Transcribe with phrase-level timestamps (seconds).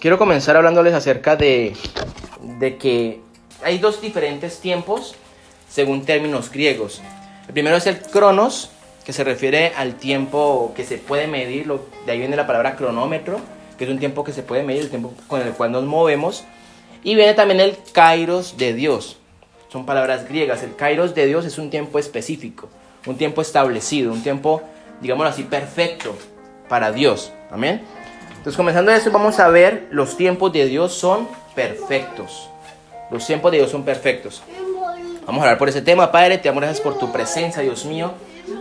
[0.00, 1.74] quiero comenzar hablándoles acerca de,
[2.58, 3.20] de que
[3.62, 5.14] hay dos diferentes tiempos
[5.68, 7.00] según términos griegos.
[7.46, 8.70] El primero es el cronos,
[9.04, 12.76] que se refiere al tiempo que se puede medir, lo, de ahí viene la palabra
[12.76, 13.40] cronómetro,
[13.78, 16.44] que es un tiempo que se puede medir, el tiempo con el cual nos movemos.
[17.02, 19.16] Y viene también el kairos de Dios.
[19.68, 20.62] Son palabras griegas.
[20.62, 22.68] El kairos de Dios es un tiempo específico,
[23.06, 24.62] un tiempo establecido, un tiempo,
[25.00, 26.14] digámoslo así, perfecto
[26.68, 27.32] para Dios.
[27.50, 27.82] Amén.
[28.40, 32.48] Entonces, comenzando eso, vamos a ver los tiempos de Dios son perfectos.
[33.10, 34.42] Los tiempos de Dios son perfectos.
[35.26, 36.38] Vamos a hablar por ese tema, Padre.
[36.38, 38.12] Te damos gracias por tu presencia, Dios mío.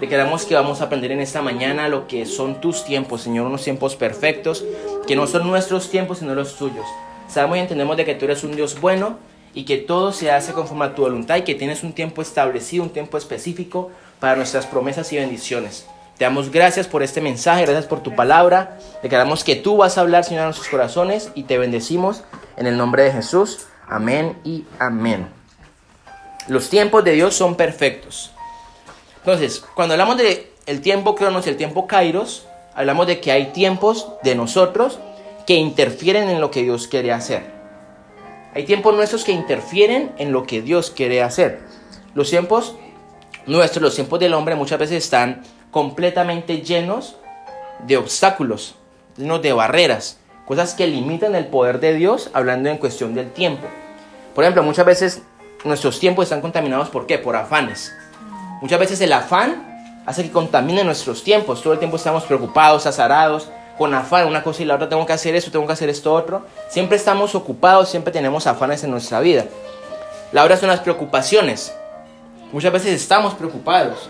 [0.01, 3.63] Declaramos que vamos a aprender en esta mañana lo que son tus tiempos, Señor, unos
[3.63, 4.65] tiempos perfectos,
[5.07, 6.85] que no son nuestros tiempos, sino los tuyos.
[7.29, 9.17] Sabemos y entendemos de que tú eres un Dios bueno
[9.53, 12.83] y que todo se hace conforme a tu voluntad y que tienes un tiempo establecido,
[12.83, 15.87] un tiempo específico para nuestras promesas y bendiciones.
[16.19, 18.77] Te damos gracias por este mensaje, gracias por tu palabra.
[19.01, 22.25] Declaramos que tú vas a hablar, Señor, a nuestros corazones y te bendecimos
[22.57, 23.67] en el nombre de Jesús.
[23.87, 25.29] Amén y amén.
[26.49, 28.33] Los tiempos de Dios son perfectos.
[29.19, 32.45] Entonces, cuando hablamos de tiempo cronos y el tiempo kairos,
[32.75, 34.99] hablamos de que hay tiempos de nosotros
[35.47, 37.49] que interfieren en lo que Dios quiere hacer.
[38.53, 41.61] Hay tiempos nuestros que interfieren en lo que Dios quiere hacer.
[42.13, 42.75] Los tiempos
[43.45, 47.15] nuestros, los tiempos del hombre muchas veces están completamente llenos
[47.85, 48.75] de obstáculos,
[49.17, 53.67] llenos de barreras, cosas que limitan el poder de Dios hablando en cuestión del tiempo.
[54.33, 55.21] Por ejemplo, muchas veces
[55.63, 57.17] nuestros tiempos están contaminados por qué?
[57.17, 57.93] Por afanes.
[58.61, 61.61] Muchas veces el afán hace que contamine nuestros tiempos.
[61.61, 65.13] Todo el tiempo estamos preocupados, azarados, con afán, una cosa y la otra, tengo que
[65.13, 66.45] hacer esto, tengo que hacer esto otro.
[66.67, 69.45] Siempre estamos ocupados, siempre tenemos afanes en nuestra vida.
[70.31, 71.73] La otra son las preocupaciones.
[72.51, 74.09] Muchas veces estamos preocupados.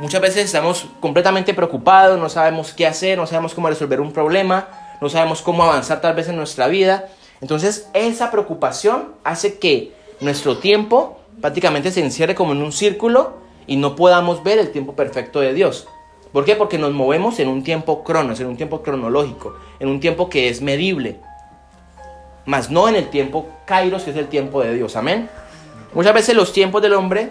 [0.00, 4.68] Muchas veces estamos completamente preocupados, no sabemos qué hacer, no sabemos cómo resolver un problema,
[5.00, 7.08] no sabemos cómo avanzar tal vez en nuestra vida.
[7.40, 13.76] Entonces esa preocupación hace que nuestro tiempo prácticamente se encierre como en un círculo y
[13.76, 15.86] no podamos ver el tiempo perfecto de Dios.
[16.32, 16.56] ¿Por qué?
[16.56, 20.48] Porque nos movemos en un tiempo cronos, en un tiempo cronológico, en un tiempo que
[20.48, 21.20] es medible,
[22.46, 24.96] más no en el tiempo kairos, que es el tiempo de Dios.
[24.96, 25.28] Amén.
[25.94, 27.28] Muchas veces los tiempos del hombre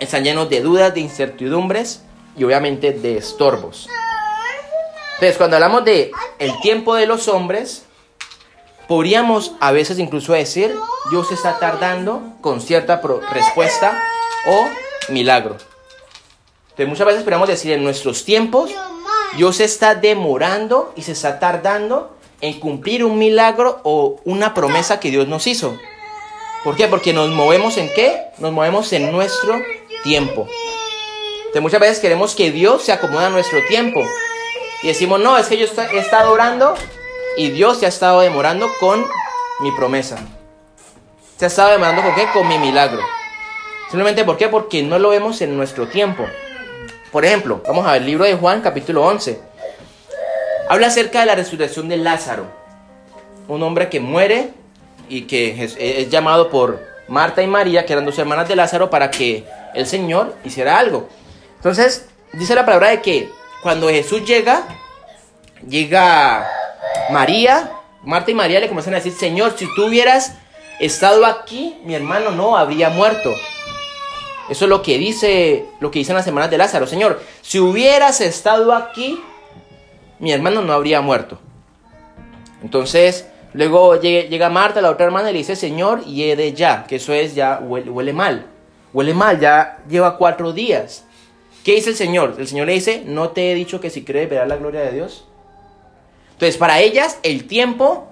[0.00, 2.02] están llenos de dudas, de incertidumbres
[2.36, 3.88] y obviamente de estorbos.
[5.14, 7.84] Entonces, cuando hablamos de el tiempo de los hombres,
[8.88, 10.74] podríamos a veces incluso decir,
[11.10, 13.00] Dios está tardando con cierta
[13.32, 14.02] respuesta
[14.46, 14.68] o
[15.12, 15.56] milagro.
[16.70, 18.70] Entonces, muchas veces podríamos decir en nuestros tiempos,
[19.36, 25.10] Dios está demorando y se está tardando en cumplir un milagro o una promesa que
[25.10, 25.78] Dios nos hizo.
[26.62, 26.88] ¿Por qué?
[26.88, 28.26] Porque nos movemos en qué?
[28.38, 29.54] Nos movemos en nuestro
[30.02, 30.46] tiempo.
[31.38, 34.04] Entonces muchas veces queremos que Dios se acomode a nuestro tiempo.
[34.82, 36.74] Y decimos, no, es que yo he estado orando
[37.36, 39.04] y Dios se ha estado demorando con
[39.60, 40.18] mi promesa.
[41.38, 42.26] Se ha estado demorando con qué?
[42.32, 43.00] Con mi milagro.
[43.88, 44.48] Simplemente ¿por qué?
[44.48, 46.26] Porque no lo vemos en nuestro tiempo.
[47.10, 49.40] Por ejemplo, vamos a ver el libro de Juan, capítulo 11.
[50.68, 52.44] Habla acerca de la resurrección de Lázaro.
[53.48, 54.59] Un hombre que muere
[55.10, 59.10] y que es, llamado por Marta y María, que eran dos hermanas de Lázaro, para
[59.10, 59.44] que
[59.74, 61.08] el Señor hiciera algo.
[61.56, 63.28] Entonces, dice la palabra de que
[63.62, 64.62] cuando Jesús llega,
[65.68, 66.48] llega
[67.10, 67.72] María,
[68.04, 70.34] Marta y María le comienzan a decir, Señor, si tú hubieras
[70.78, 73.34] estado aquí, mi hermano no habría muerto.
[74.48, 76.86] Eso es lo que dice, lo que dicen las hermanas de Lázaro.
[76.86, 79.22] Señor, si hubieras estado aquí,
[80.20, 81.38] mi hermano no habría muerto.
[82.62, 87.12] Entonces, luego llega Marta, la otra hermana, y le dice, Señor, de ya, que eso
[87.12, 88.46] es ya huele mal.
[88.92, 91.04] Huele mal, ya lleva cuatro días.
[91.64, 92.36] ¿Qué dice el Señor?
[92.38, 94.92] El Señor le dice, ¿no te he dicho que si crees verás la gloria de
[94.92, 95.26] Dios?
[96.32, 98.08] Entonces, para ellas el tiempo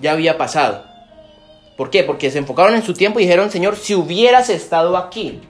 [0.00, 0.84] ya había pasado.
[1.76, 2.04] ¿Por qué?
[2.04, 5.40] Porque se enfocaron en su tiempo y dijeron, Señor, si hubieras estado aquí.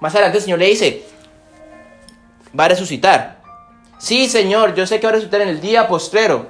[0.00, 1.04] Más adelante el Señor le dice,
[2.58, 3.36] va a resucitar.
[3.98, 6.48] Sí, Señor, yo sé que va a resucitar en el día postrero.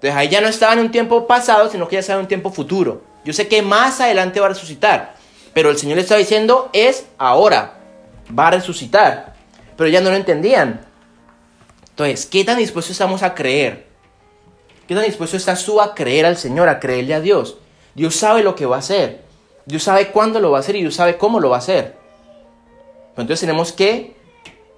[0.00, 2.28] Entonces ahí ya no estaba en un tiempo pasado, sino que ya estaba en un
[2.28, 3.02] tiempo futuro.
[3.22, 5.14] Yo sé que más adelante va a resucitar.
[5.52, 7.74] Pero el Señor le está diciendo, es ahora.
[8.36, 9.34] Va a resucitar.
[9.76, 10.86] Pero ya no lo entendían.
[11.90, 13.88] Entonces, ¿qué tan dispuestos estamos a creer?
[14.88, 17.58] ¿Qué tan dispuesto estás tú a creer al Señor, a creerle a Dios?
[17.94, 19.20] Dios sabe lo que va a hacer.
[19.66, 21.94] Dios sabe cuándo lo va a hacer y Dios sabe cómo lo va a hacer.
[23.10, 24.16] entonces tenemos que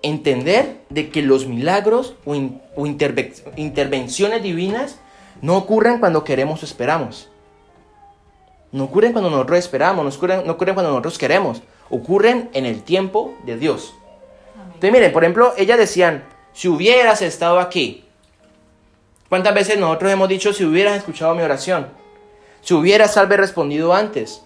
[0.03, 4.97] entender de que los milagros o, intervenciones divinas
[5.43, 7.29] no ocurren cuando queremos o esperamos.
[8.73, 11.61] No ocurren cuando nosotros esperamos, no ocurren, no ocurren cuando nosotros queremos.
[11.91, 13.95] Ocurren en el tiempo de Dios.
[14.65, 16.25] Entonces miren, por ejemplo, ellas decían,
[16.55, 18.07] si hubieras estado aquí,
[19.33, 21.87] ¿Cuántas veces nosotros hemos dicho, si hubieras escuchado mi oración,
[22.61, 24.43] si hubieras tal vez respondido antes,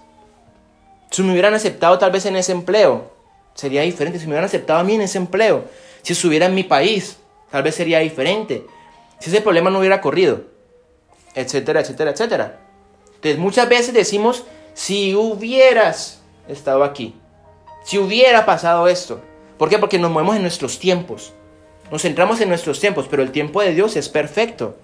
[1.10, 3.10] si me hubieran aceptado tal vez en ese empleo,
[3.54, 4.20] sería diferente.
[4.20, 5.64] Si me hubieran aceptado a mí en ese empleo,
[6.02, 7.16] si estuviera en mi país,
[7.50, 8.64] tal vez sería diferente.
[9.18, 10.42] Si ese problema no hubiera corrido,
[11.36, 12.58] etcétera, etcétera, etcétera.
[13.14, 14.42] Entonces muchas veces decimos,
[14.74, 17.14] si hubieras estado aquí,
[17.84, 19.20] si hubiera pasado esto.
[19.58, 19.78] ¿Por qué?
[19.78, 21.32] Porque nos movemos en nuestros tiempos.
[21.90, 24.76] Nos centramos en nuestros tiempos, pero el tiempo de Dios es perfecto.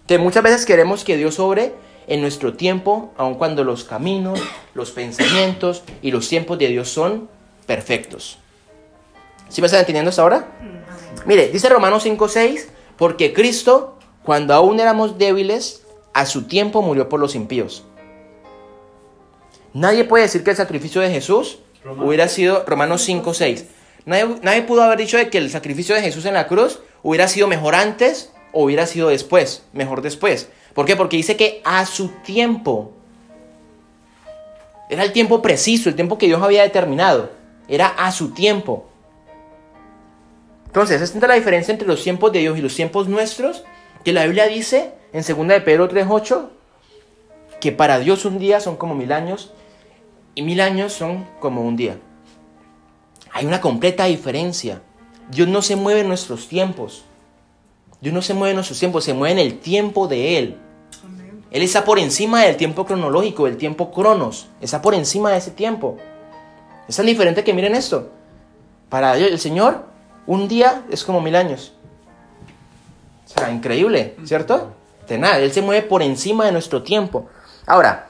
[0.00, 1.72] Entonces muchas veces queremos que Dios sobre
[2.08, 4.40] en nuestro tiempo, aun cuando los caminos,
[4.74, 7.28] los pensamientos y los tiempos de Dios son
[7.66, 8.38] perfectos.
[9.48, 10.48] ¿Sí me están entendiendo hasta ahora?
[11.26, 12.66] Mire, dice Romanos 5:6,
[12.96, 15.82] porque Cristo, cuando aún éramos débiles,
[16.12, 17.84] a su tiempo murió por los impíos.
[19.72, 23.64] Nadie puede decir que el sacrificio de Jesús hubiera sido Romanos 5:6.
[24.04, 27.28] Nadie, nadie pudo haber dicho de que el sacrificio de Jesús en la cruz hubiera
[27.28, 30.48] sido mejor antes o hubiera sido después, mejor después.
[30.74, 30.96] ¿Por qué?
[30.96, 32.92] Porque dice que a su tiempo.
[34.88, 37.30] Era el tiempo preciso, el tiempo que Dios había determinado.
[37.68, 38.86] Era a su tiempo.
[40.66, 43.64] Entonces, esta es la diferencia entre los tiempos de Dios y los tiempos nuestros,
[44.04, 46.48] que la Biblia dice en 2 de Pedro 3.8,
[47.60, 49.52] que para Dios un día son como mil años
[50.34, 51.96] y mil años son como un día.
[53.32, 54.82] Hay una completa diferencia.
[55.30, 57.04] Dios no se mueve en nuestros tiempos.
[58.00, 60.56] Dios no se mueve en nuestros tiempos, se mueve en el tiempo de Él.
[61.52, 64.48] Él está por encima del tiempo cronológico, del tiempo cronos.
[64.60, 65.98] Está por encima de ese tiempo.
[66.88, 68.10] Es tan diferente que miren esto.
[68.88, 69.84] Para Dios, el Señor,
[70.26, 71.74] un día es como mil años.
[73.26, 74.72] O sea, increíble, ¿cierto?
[75.08, 77.28] De nada, Él se mueve por encima de nuestro tiempo.
[77.66, 78.08] Ahora,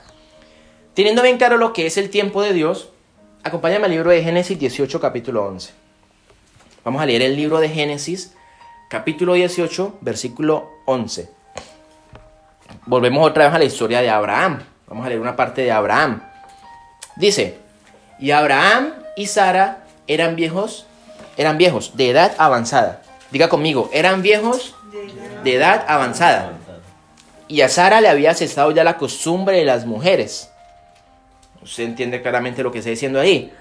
[0.94, 2.90] teniendo bien claro lo que es el tiempo de Dios,
[3.42, 5.72] acompáñame al libro de Génesis 18, capítulo 11.
[6.84, 8.32] Vamos a leer el libro de Génesis
[8.92, 11.30] capítulo 18, versículo 11.
[12.84, 14.62] Volvemos otra vez a la historia de Abraham.
[14.86, 16.22] Vamos a leer una parte de Abraham.
[17.16, 17.56] Dice,
[18.18, 20.86] y Abraham y Sara eran viejos,
[21.38, 23.02] eran viejos de edad avanzada.
[23.30, 24.74] Diga conmigo, eran viejos
[25.44, 26.52] de edad avanzada.
[27.48, 30.50] Y a Sara le había cesado ya la costumbre de las mujeres.
[31.62, 33.52] Usted entiende claramente lo que está diciendo ahí.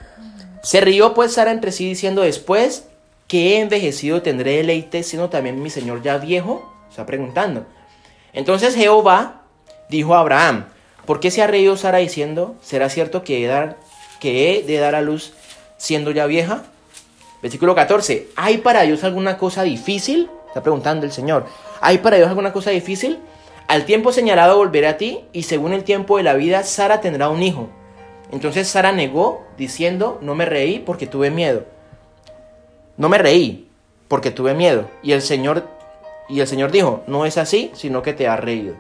[0.63, 2.86] Se rió pues Sara entre sí diciendo después
[3.28, 6.69] que he envejecido tendré deleite, sino también mi Señor ya viejo?
[6.89, 7.66] Está preguntando.
[8.34, 9.44] Entonces Jehová
[9.89, 10.66] dijo a Abraham,
[11.06, 13.77] ¿por qué se ha reído Sara diciendo, ¿será cierto que he, dar,
[14.19, 15.34] que he de dar a luz
[15.77, 16.63] siendo ya vieja?
[17.42, 20.30] Versículo 14, ¿hay para Dios alguna cosa difícil?
[20.51, 21.45] Está preguntando el Señor,
[21.80, 23.19] ¿hay para Dios alguna cosa difícil?
[23.69, 27.30] Al tiempo señalado volveré a ti y según el tiempo de la vida Sara tendrá
[27.30, 27.69] un hijo.
[28.33, 31.63] Entonces Sara negó diciendo, no me reí porque tuve miedo.
[32.98, 33.69] No me reí
[34.09, 34.89] porque tuve miedo.
[35.01, 35.65] Y el Señor,
[36.27, 38.75] y el Señor dijo, no es así, sino que te has reído.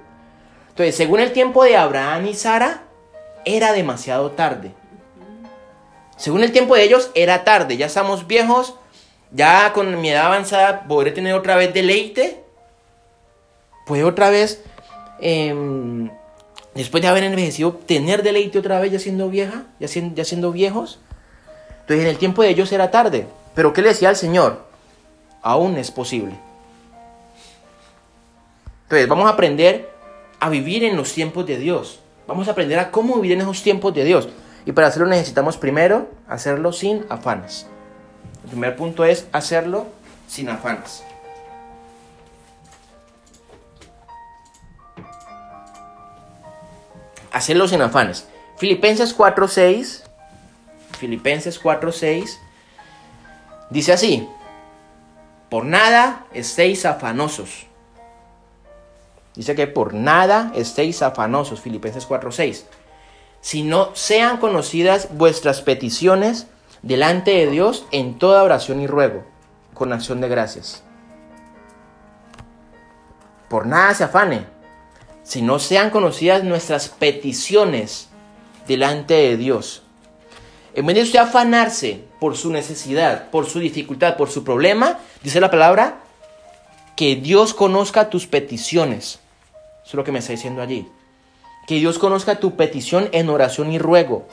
[0.67, 2.83] Entonces, según el tiempo de Abraham y Sara,
[3.45, 4.73] era demasiado tarde.
[6.17, 7.77] Según el tiempo de ellos, era tarde.
[7.77, 8.75] Ya estamos viejos,
[9.31, 12.43] ya con mi edad avanzada, podré tener otra vez deleite.
[13.85, 14.61] Puede otra vez,
[15.19, 16.09] em,
[16.75, 20.51] después de haber envejecido, tener deleite otra vez ya siendo vieja, ya siendo, ya siendo
[20.51, 20.99] viejos.
[21.81, 23.27] Entonces, en el tiempo de ellos era tarde.
[23.55, 24.65] Pero ¿qué le decía al Señor?
[25.41, 26.35] Aún es posible.
[28.83, 29.89] Entonces, vamos a aprender
[30.39, 31.99] a vivir en los tiempos de Dios.
[32.27, 34.29] Vamos a aprender a cómo vivir en esos tiempos de Dios.
[34.65, 37.67] Y para hacerlo necesitamos primero hacerlo sin afanes.
[38.43, 39.87] El primer punto es hacerlo
[40.27, 41.03] sin afanes.
[47.31, 48.27] Hacerlo sin afanes.
[48.57, 50.03] Filipenses 4.6.
[50.97, 52.37] Filipenses 4.6
[53.71, 54.27] Dice así,
[55.49, 57.67] por nada estéis afanosos.
[59.33, 62.65] Dice que por nada estéis afanosos, Filipenses 4:6.
[63.63, 66.47] no sean conocidas vuestras peticiones
[66.81, 69.23] delante de Dios en toda oración y ruego,
[69.73, 70.83] con acción de gracias.
[73.49, 74.45] Por nada se afane,
[75.23, 78.09] si no sean conocidas nuestras peticiones
[78.67, 79.83] delante de Dios.
[80.73, 85.41] En vez de usted afanarse por su necesidad, por su dificultad, por su problema, dice
[85.41, 85.99] la palabra,
[86.95, 89.19] que Dios conozca tus peticiones.
[89.83, 90.87] Eso es lo que me está diciendo allí.
[91.67, 94.27] Que Dios conozca tu petición en oración y ruego,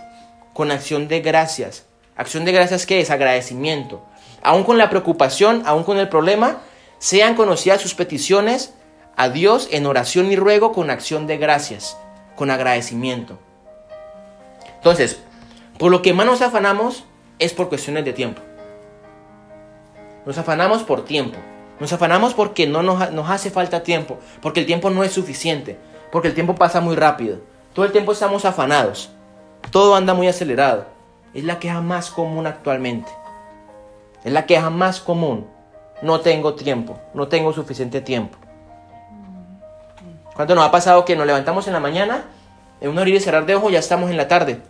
[0.53, 1.88] con acción de gracias.
[2.19, 4.03] Acción de gracias que es agradecimiento.
[4.43, 6.59] Aún con la preocupación, aún con el problema,
[6.99, 8.75] sean conocidas sus peticiones
[9.17, 11.97] a Dios en oración y ruego con acción de gracias,
[12.35, 13.39] con agradecimiento.
[14.75, 15.21] Entonces,
[15.79, 17.05] por lo que más nos afanamos
[17.39, 18.43] es por cuestiones de tiempo.
[20.27, 21.39] Nos afanamos por tiempo.
[21.79, 25.79] Nos afanamos porque no nos, nos hace falta tiempo, porque el tiempo no es suficiente,
[26.11, 27.39] porque el tiempo pasa muy rápido.
[27.75, 29.11] Todo el tiempo estamos afanados.
[29.71, 30.98] Todo anda muy acelerado.
[31.35, 33.11] Es la queja más común actualmente.
[34.25, 35.47] Es la queja más común.
[36.03, 38.39] No tengo tiempo, no tengo suficiente tiempo.
[40.35, 42.27] ¿Cuánto nos ha pasado que nos levantamos en la mañana,
[42.81, 44.61] en un abrir y cerrar de ojos ya estamos en la tarde?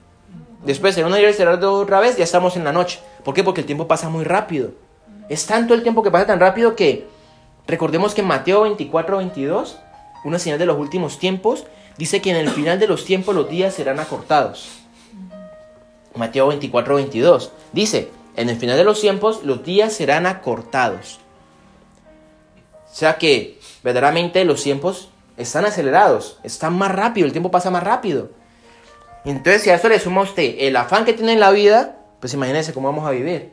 [0.64, 3.00] Después, en un abrir y cerrar de ojos otra vez ya estamos en la noche.
[3.24, 3.44] ¿Por qué?
[3.44, 4.70] Porque el tiempo pasa muy rápido.
[5.28, 7.06] Es tanto el tiempo que pasa tan rápido que
[7.66, 9.78] recordemos que en Mateo 24, 22,
[10.24, 11.66] una señal de los últimos tiempos,
[11.98, 14.70] dice que en el final de los tiempos los días serán acortados.
[16.18, 21.20] Mateo 24, 22 dice, en el final de los tiempos los días serán acortados.
[22.90, 27.84] O sea que verdaderamente los tiempos están acelerados, están más rápido, el tiempo pasa más
[27.84, 28.30] rápido.
[29.25, 32.34] Entonces, si a eso le suma usted el afán que tiene en la vida, pues
[32.34, 33.52] imagínese cómo vamos a vivir.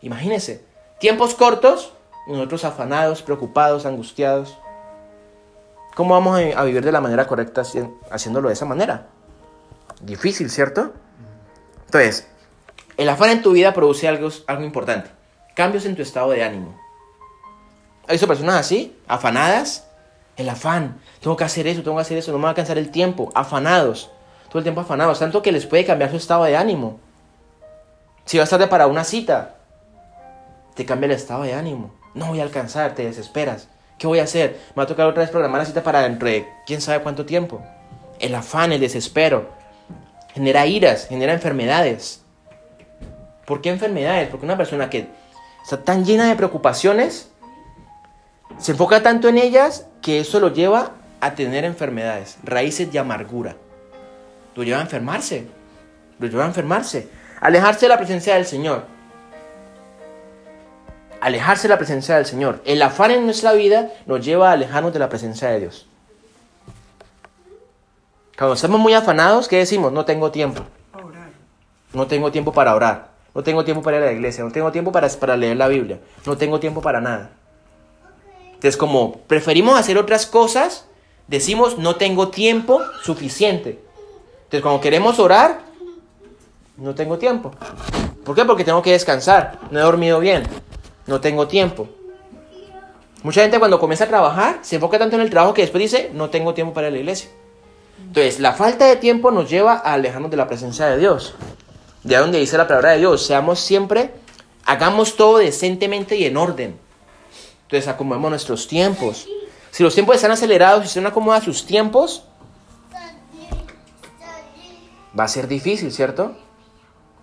[0.00, 0.64] Imagínese,
[0.98, 1.92] tiempos cortos
[2.26, 4.56] y nosotros afanados, preocupados, angustiados.
[5.94, 7.62] ¿Cómo vamos a vivir de la manera correcta
[8.10, 9.08] haciéndolo de esa manera?
[10.00, 10.92] Difícil, ¿cierto?
[11.92, 12.26] Entonces,
[12.96, 15.10] el afán en tu vida produce algo, algo importante.
[15.54, 16.74] Cambios en tu estado de ánimo.
[18.08, 18.96] ¿Hay visto personas así?
[19.06, 19.86] Afanadas.
[20.38, 21.02] El afán.
[21.20, 23.30] Tengo que hacer eso, tengo que hacer eso, no me va a alcanzar el tiempo.
[23.34, 24.10] Afanados.
[24.48, 25.18] Todo el tiempo afanados.
[25.18, 26.98] Tanto que les puede cambiar su estado de ánimo.
[28.24, 29.56] Si vas tarde para una cita,
[30.74, 31.92] te cambia el estado de ánimo.
[32.14, 33.68] No voy a alcanzar, te desesperas.
[33.98, 34.58] ¿Qué voy a hacer?
[34.70, 37.26] Me va a tocar otra vez programar la cita para dentro de quién sabe cuánto
[37.26, 37.62] tiempo.
[38.18, 39.60] El afán, el desespero.
[40.34, 42.22] Genera iras, genera enfermedades.
[43.46, 44.28] ¿Por qué enfermedades?
[44.28, 45.08] Porque una persona que
[45.62, 47.30] está tan llena de preocupaciones,
[48.58, 53.56] se enfoca tanto en ellas que eso lo lleva a tener enfermedades, raíces de amargura.
[54.54, 55.46] Lo lleva a enfermarse.
[56.18, 57.08] Lo lleva a enfermarse.
[57.40, 58.86] Alejarse de la presencia del Señor.
[61.20, 62.60] Alejarse de la presencia del Señor.
[62.64, 65.88] El afán en nuestra vida nos lleva a alejarnos de la presencia de Dios.
[68.42, 69.92] Cuando estamos muy afanados, ¿qué decimos?
[69.92, 70.64] No tengo tiempo.
[71.92, 73.12] No tengo tiempo para orar.
[73.36, 74.42] No tengo tiempo para ir a la iglesia.
[74.42, 76.00] No tengo tiempo para, para leer la Biblia.
[76.26, 77.30] No tengo tiempo para nada.
[78.46, 80.86] Entonces, como preferimos hacer otras cosas,
[81.28, 83.78] decimos no tengo tiempo suficiente.
[84.46, 85.60] Entonces, cuando queremos orar,
[86.78, 87.52] no tengo tiempo.
[88.24, 88.44] ¿Por qué?
[88.44, 89.60] Porque tengo que descansar.
[89.70, 90.42] No he dormido bien.
[91.06, 91.88] No tengo tiempo.
[93.22, 96.10] Mucha gente cuando comienza a trabajar se enfoca tanto en el trabajo que después dice,
[96.12, 97.30] no tengo tiempo para la iglesia.
[98.06, 101.34] Entonces, la falta de tiempo nos lleva a alejarnos de la presencia de Dios.
[102.02, 104.12] De donde dice la palabra de Dios, seamos siempre,
[104.64, 106.78] hagamos todo decentemente y en orden.
[107.62, 109.26] Entonces, acomodemos nuestros tiempos.
[109.70, 112.24] Si los tiempos están acelerados si no acomoda sus tiempos,
[115.18, 116.36] va a ser difícil, ¿cierto?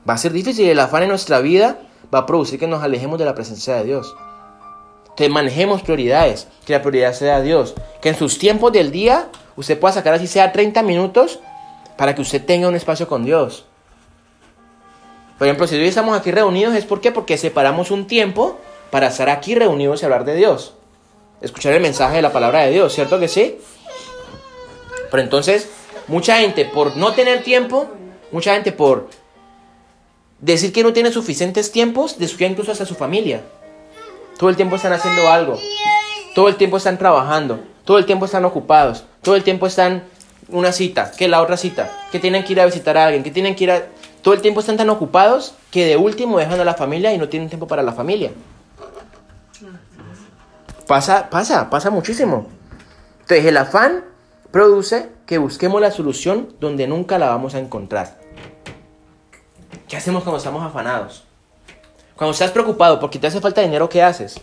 [0.07, 1.79] Va a ser difícil el afán en nuestra vida
[2.13, 4.15] va a producir que nos alejemos de la presencia de Dios.
[5.15, 7.75] Que manejemos prioridades, que la prioridad sea Dios.
[8.01, 9.29] Que en sus tiempos del día
[9.60, 11.39] usted pueda sacar así sea 30 minutos
[11.98, 13.66] para que usted tenga un espacio con Dios.
[15.38, 17.01] Por ejemplo, si hoy estamos aquí reunidos, ¿es por?
[17.13, 18.58] Porque separamos un tiempo
[18.89, 20.75] para estar aquí reunidos y hablar de Dios.
[21.42, 23.58] Escuchar el mensaje de la palabra de Dios, ¿cierto que sí?
[25.12, 25.70] Pero entonces,
[26.08, 27.89] mucha gente por no tener tiempo,
[28.32, 29.10] mucha gente por
[30.39, 33.42] decir que no tiene suficientes tiempos, descuida incluso hasta su familia.
[34.38, 35.58] Todo el tiempo están haciendo algo.
[36.34, 37.60] Todo el tiempo están trabajando.
[37.89, 39.03] Todo el tiempo están ocupados.
[39.24, 40.03] Todo el tiempo están
[40.50, 43.31] una cita, que la otra cita, que tienen que ir a visitar a alguien, que
[43.31, 43.81] tienen que ir a...
[44.22, 47.29] Todo el tiempo están tan ocupados que de último dejan a la familia y no
[47.29, 48.29] tienen tiempo para la familia.
[50.86, 52.46] Pasa, pasa, pasa muchísimo.
[53.22, 54.05] Entonces el afán
[54.51, 58.19] produce que busquemos la solución donde nunca la vamos a encontrar.
[59.88, 61.24] ¿Qué hacemos cuando estamos afanados?
[62.15, 64.39] Cuando estás preocupado porque te hace falta dinero, ¿qué haces?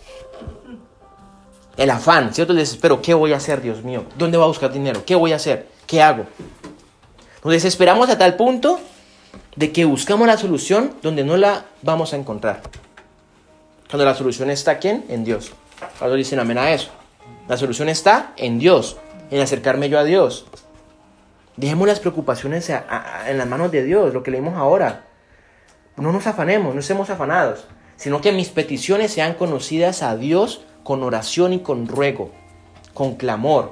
[1.77, 2.53] El afán, ¿cierto?
[2.53, 3.01] El desespero.
[3.01, 4.03] ¿Qué voy a hacer, Dios mío?
[4.17, 5.03] ¿Dónde voy a buscar dinero?
[5.05, 5.67] ¿Qué voy a hacer?
[5.85, 6.25] ¿Qué hago?
[7.43, 8.79] Nos desesperamos a tal punto
[9.55, 12.61] de que buscamos la solución donde no la vamos a encontrar.
[13.89, 15.51] Cuando la solución está aquí En Dios.
[15.99, 16.89] Cuando dicen amén a eso.
[17.47, 18.97] La solución está en Dios,
[19.31, 20.45] en acercarme yo a Dios.
[21.55, 25.05] Dejemos las preocupaciones en las manos de Dios, lo que leímos ahora.
[25.95, 27.65] No nos afanemos, no estemos afanados,
[27.95, 32.31] sino que mis peticiones sean conocidas a Dios con oración y con ruego,
[32.93, 33.71] con clamor.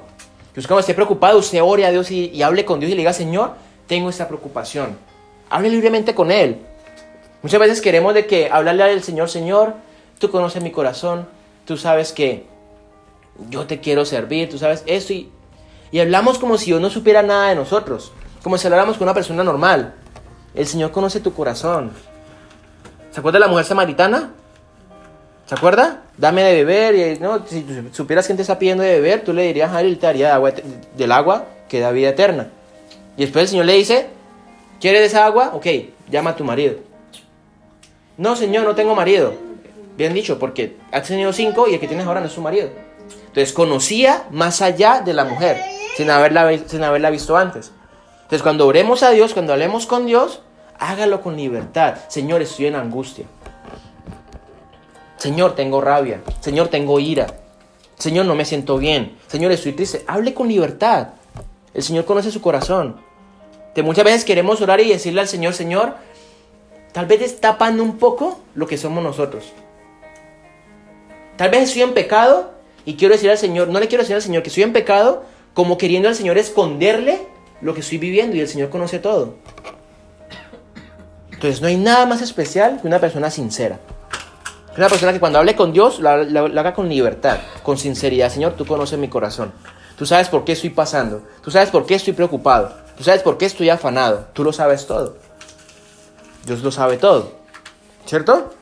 [0.52, 2.98] Que usted cuando esté preocupado, usted ore a Dios y, hable con Dios y le
[2.98, 3.54] diga, Señor,
[3.86, 4.98] tengo esta preocupación.
[5.48, 6.58] Hable libremente con Él.
[7.42, 9.76] Muchas veces queremos de que hablarle al Señor, Señor,
[10.18, 11.26] tú conoces mi corazón,
[11.64, 12.44] tú sabes que
[13.48, 15.30] yo te quiero servir, tú sabes esto y,
[15.92, 19.14] y hablamos como si Dios no supiera nada de nosotros, como si habláramos con una
[19.14, 19.94] persona normal.
[20.54, 21.92] El Señor conoce tu corazón.
[23.10, 24.34] ¿Se acuerda de la mujer samaritana?
[25.46, 26.02] ¿Se acuerda?
[26.16, 26.94] Dame de beber.
[26.94, 27.46] Y, ¿no?
[27.46, 30.34] Si supieras quién te está pidiendo de beber, tú le dirías a él, te daría
[30.34, 30.52] agua,
[30.96, 32.48] del agua que da vida eterna.
[33.16, 34.08] Y después el Señor le dice,
[34.80, 35.52] ¿quieres esa agua?
[35.54, 35.66] Ok,
[36.10, 36.76] llama a tu marido.
[38.16, 39.34] No, Señor, no tengo marido.
[39.96, 42.68] Bien dicho, porque has tenido cinco y el que tienes ahora no es su marido.
[43.28, 45.60] Entonces conocía más allá de la mujer,
[45.96, 47.72] sin haberla, sin haberla visto antes.
[48.22, 50.40] Entonces cuando oremos a Dios, cuando hablemos con Dios,
[50.78, 51.96] hágalo con libertad.
[52.08, 53.26] Señor, estoy en angustia.
[55.18, 56.22] Señor, tengo rabia.
[56.40, 57.26] Señor, tengo ira.
[57.98, 59.16] Señor, no me siento bien.
[59.26, 60.04] Señor, estoy triste.
[60.06, 61.08] Hable con libertad.
[61.72, 62.96] El Señor conoce su corazón.
[63.74, 65.94] Que muchas veces queremos orar y decirle al Señor, Señor,
[66.92, 69.52] tal vez destapando un poco lo que somos nosotros.
[71.36, 72.52] Tal vez estoy en pecado
[72.86, 75.24] y quiero decir al Señor, no le quiero decir al Señor que estoy en pecado,
[75.52, 77.20] como queriendo al Señor esconderle
[77.60, 79.34] lo que estoy viviendo y el Señor conoce todo.
[81.32, 83.78] Entonces no hay nada más especial que una persona sincera.
[84.76, 88.30] Una persona que cuando hable con Dios lo, haga con libertad, con sinceridad.
[88.30, 89.52] Señor, tú conoces mi corazón.
[89.96, 91.22] Tú sabes por qué estoy pasando.
[91.42, 92.72] Tú sabes por qué estoy preocupado.
[92.96, 94.26] Tú sabes por qué estoy afanado.
[94.34, 95.16] Tú lo sabes todo.
[96.44, 97.32] Dios lo sabe todo.
[98.04, 98.52] ¿Cierto?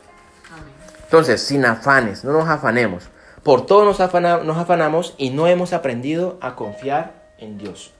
[1.04, 3.04] Entonces, sin afanes, no nos afanemos.
[3.42, 7.90] Por todo nos, nos afanamos y no hemos aprendido a confiar en Dios.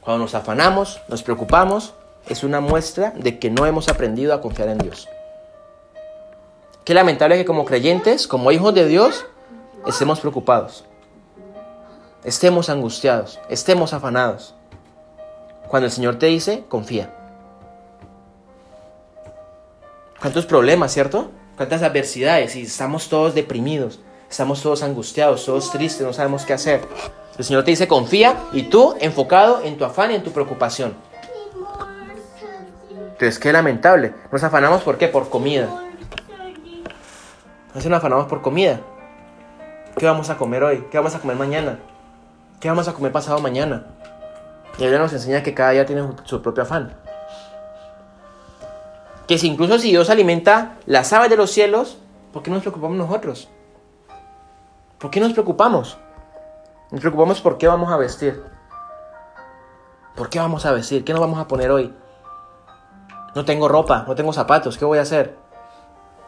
[0.00, 1.94] Cuando nos afanamos, nos preocupamos,
[2.28, 5.08] es una muestra de que no hemos aprendido a confiar en Dios.
[6.86, 9.26] Qué lamentable que como creyentes, como hijos de Dios,
[9.88, 10.84] estemos preocupados,
[12.22, 14.54] estemos angustiados, estemos afanados.
[15.66, 17.12] Cuando el Señor te dice, confía.
[20.20, 21.32] ¿Cuántos problemas, cierto?
[21.56, 22.54] ¿Cuántas adversidades?
[22.54, 23.98] Y estamos todos deprimidos,
[24.30, 26.82] estamos todos angustiados, todos tristes, no sabemos qué hacer.
[27.36, 30.94] El Señor te dice, confía y tú enfocado en tu afán y en tu preocupación.
[33.00, 34.14] Entonces, qué lamentable.
[34.30, 35.08] Nos afanamos por qué?
[35.08, 35.82] Por comida.
[37.76, 38.80] Nos afanamos por comida.
[39.98, 40.86] ¿Qué vamos a comer hoy?
[40.90, 41.78] ¿Qué vamos a comer mañana?
[42.58, 43.84] ¿Qué vamos a comer pasado mañana?
[44.78, 46.96] Y ella nos enseña que cada día tiene su propio afán.
[49.28, 51.98] Que si incluso si Dios alimenta las aves de los cielos,
[52.32, 53.50] ¿por qué nos preocupamos nosotros?
[54.98, 55.98] ¿Por qué nos preocupamos?
[56.90, 58.42] Nos preocupamos por qué vamos a vestir.
[60.14, 61.04] ¿Por qué vamos a vestir?
[61.04, 61.94] ¿Qué nos vamos a poner hoy?
[63.34, 65.45] No tengo ropa, no tengo zapatos, ¿qué voy a hacer?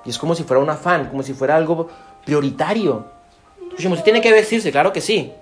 [0.08, 1.86] Y es como si fuera un afán, como si fuera algo
[2.24, 3.04] prioritario.
[3.72, 4.72] ¿usted tiene que vestirse?
[4.72, 5.34] Claro que sí.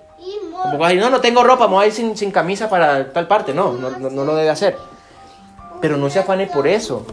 [0.73, 3.53] no, no tengo ropa, me voy a ir sin, camisa para tal parte.
[3.53, 4.75] No, no, no lo debe hacer.
[5.79, 7.05] Pero no se afane por eso.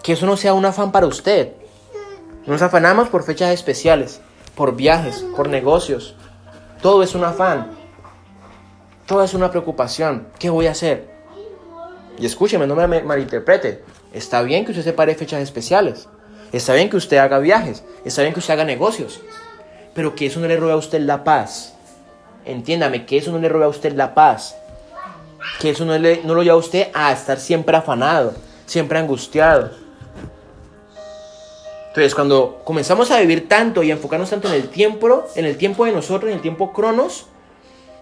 [0.00, 1.54] Que eso no sea un afán para usted.
[2.46, 4.20] Nos afanamos por fechas especiales,
[4.54, 6.14] por viajes, por negocios.
[6.80, 7.72] Todo es un afán.
[9.06, 10.28] Todo es una preocupación.
[10.38, 11.10] ¿Qué voy a hacer?
[12.16, 13.82] Y escúcheme, no me malinterprete.
[14.12, 16.06] Está bien que usted separe fechas especiales.
[16.52, 17.84] Está bien que usted haga viajes.
[18.04, 19.20] Está bien que usted haga negocios.
[19.94, 21.74] Pero que eso no le robe a usted la paz.
[22.44, 24.56] Entiéndame, que eso no le robe a usted la paz.
[25.60, 28.34] Que eso no, le, no lo lleva a usted a estar siempre afanado,
[28.66, 29.70] siempre angustiado.
[31.88, 35.84] Entonces, cuando comenzamos a vivir tanto y enfocarnos tanto en el tiempo, en el tiempo
[35.84, 37.26] de nosotros, en el tiempo cronos,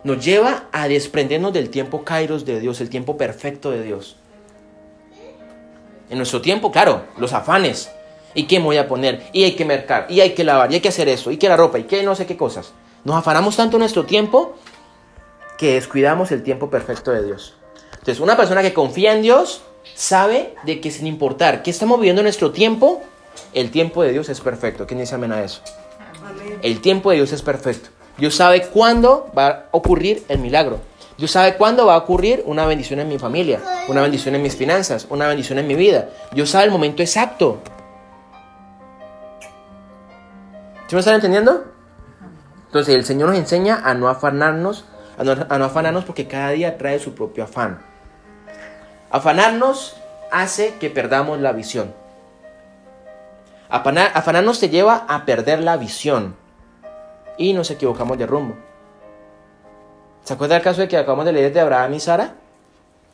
[0.03, 4.17] nos lleva a desprendernos del tiempo kairos de Dios, el tiempo perfecto de Dios.
[6.09, 7.91] En nuestro tiempo, claro, los afanes.
[8.35, 9.25] ¿Y qué me voy a poner?
[9.33, 11.49] Y hay que mercar, y hay que lavar, y hay que hacer eso, y que
[11.49, 12.73] la ropa, y que no sé qué cosas.
[13.05, 14.55] Nos afanamos tanto en nuestro tiempo
[15.59, 17.55] que descuidamos el tiempo perfecto de Dios.
[17.93, 19.63] Entonces, una persona que confía en Dios
[19.95, 23.03] sabe de que sin importar qué estamos viviendo en nuestro tiempo,
[23.55, 24.87] el tiempo de Dios es perfecto.
[24.87, 25.61] ¿Quién dice amén a eso?
[26.63, 27.91] El tiempo de Dios es perfecto.
[28.19, 30.81] Dios sabe cuándo va a ocurrir el milagro.
[31.17, 34.57] Dios sabe cuándo va a ocurrir una bendición en mi familia, una bendición en mis
[34.57, 36.11] finanzas, una bendición en mi vida.
[36.33, 37.61] Dios sabe el momento exacto.
[40.93, 41.65] ¿Sí me están entendiendo?
[42.67, 44.85] Entonces el Señor nos enseña a no afanarnos,
[45.17, 47.81] a no, afanarnos porque cada día trae su propio afán.
[49.11, 49.97] Afanarnos
[50.31, 51.95] hace que perdamos la visión.
[53.71, 56.37] afanarnos te lleva a perder la visión
[57.39, 58.57] y nos equivocamos de rumbo.
[60.25, 62.35] ¿Se acuerda el caso de que acabamos de leer de Abraham y Sara?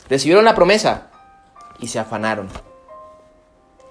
[0.08, 1.10] Recibieron la promesa
[1.78, 2.48] y se afanaron.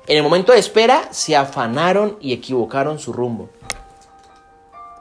[0.08, 3.50] En el momento de espera se afanaron y equivocaron su rumbo.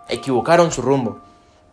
[0.09, 1.21] Equivocaron su rumbo.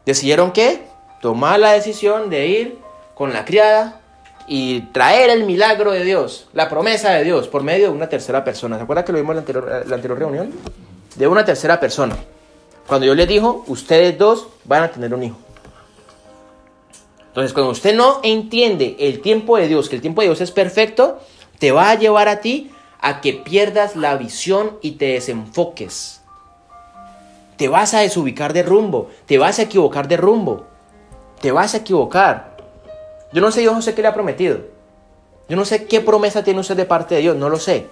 [0.05, 0.85] Decidieron que
[1.21, 2.77] tomar la decisión de ir
[3.15, 4.01] con la criada
[4.47, 8.43] y traer el milagro de Dios, la promesa de Dios, por medio de una tercera
[8.43, 8.77] persona.
[8.77, 10.51] ¿Se acuerda que lo vimos en la anterior, la anterior reunión?
[11.15, 12.17] De una tercera persona.
[12.87, 15.37] Cuando yo les dijo, ustedes dos van a tener un hijo.
[17.27, 20.51] Entonces, cuando usted no entiende el tiempo de Dios, que el tiempo de Dios es
[20.51, 21.19] perfecto,
[21.57, 26.21] te va a llevar a ti a que pierdas la visión y te desenfoques.
[27.63, 30.65] Te vas a desubicar de rumbo, te vas a equivocar de rumbo,
[31.39, 32.57] te vas a equivocar.
[33.31, 34.59] Yo no sé, yo no sé qué le ha prometido.
[35.47, 37.87] Yo no sé qué promesa tiene usted de parte de Dios, no lo sé.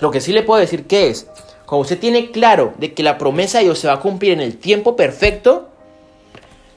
[0.00, 1.26] Lo que sí le puedo decir que es,
[1.64, 4.42] cuando usted tiene claro de que la promesa de Dios se va a cumplir en
[4.42, 5.70] el tiempo perfecto,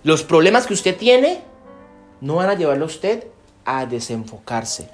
[0.04, 1.42] los problemas que usted tiene
[2.22, 3.28] no van a llevarlo a usted
[3.66, 4.90] a desenfocarse.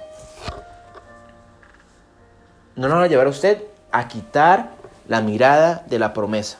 [2.74, 3.62] No van a llevar a usted
[3.92, 4.72] a quitar
[5.06, 6.58] la mirada de la promesa.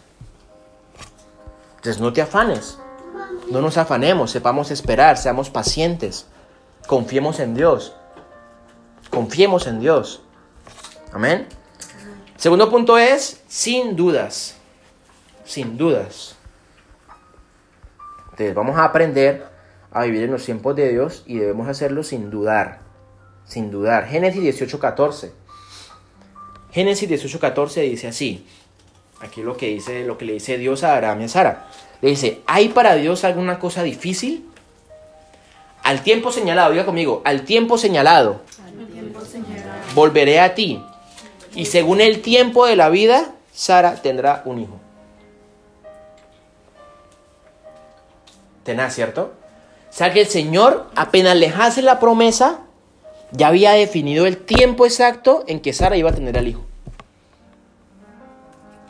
[1.81, 2.79] Entonces no te afanes.
[3.51, 6.27] No nos afanemos, sepamos esperar, seamos pacientes.
[6.87, 7.97] Confiemos en Dios.
[9.09, 10.21] Confiemos en Dios.
[11.11, 11.49] Amén.
[12.37, 14.57] Segundo punto es sin dudas.
[15.47, 16.37] Sin dudas.
[18.25, 19.47] Entonces vamos a aprender
[19.91, 22.81] a vivir en los tiempos de Dios y debemos hacerlo sin dudar.
[23.47, 24.07] Sin dudar.
[24.07, 25.33] Génesis 18:14.
[26.73, 28.47] Génesis 18:14 dice así.
[29.21, 31.69] Aquí lo que dice, lo que le dice Dios a Abraham y a Sara.
[32.01, 34.49] Le dice, ¿hay para Dios alguna cosa difícil?
[35.83, 38.41] Al tiempo señalado, diga conmigo, al tiempo señalado,
[39.95, 40.83] volveré a ti.
[41.55, 44.81] Y según el tiempo de la vida, Sara tendrá un hijo.
[48.63, 49.33] Tenaz, ¿cierto?
[49.91, 52.61] O sea que el Señor, apenas le hace la promesa,
[53.33, 56.70] ya había definido el tiempo exacto en que Sara iba a tener al hijo.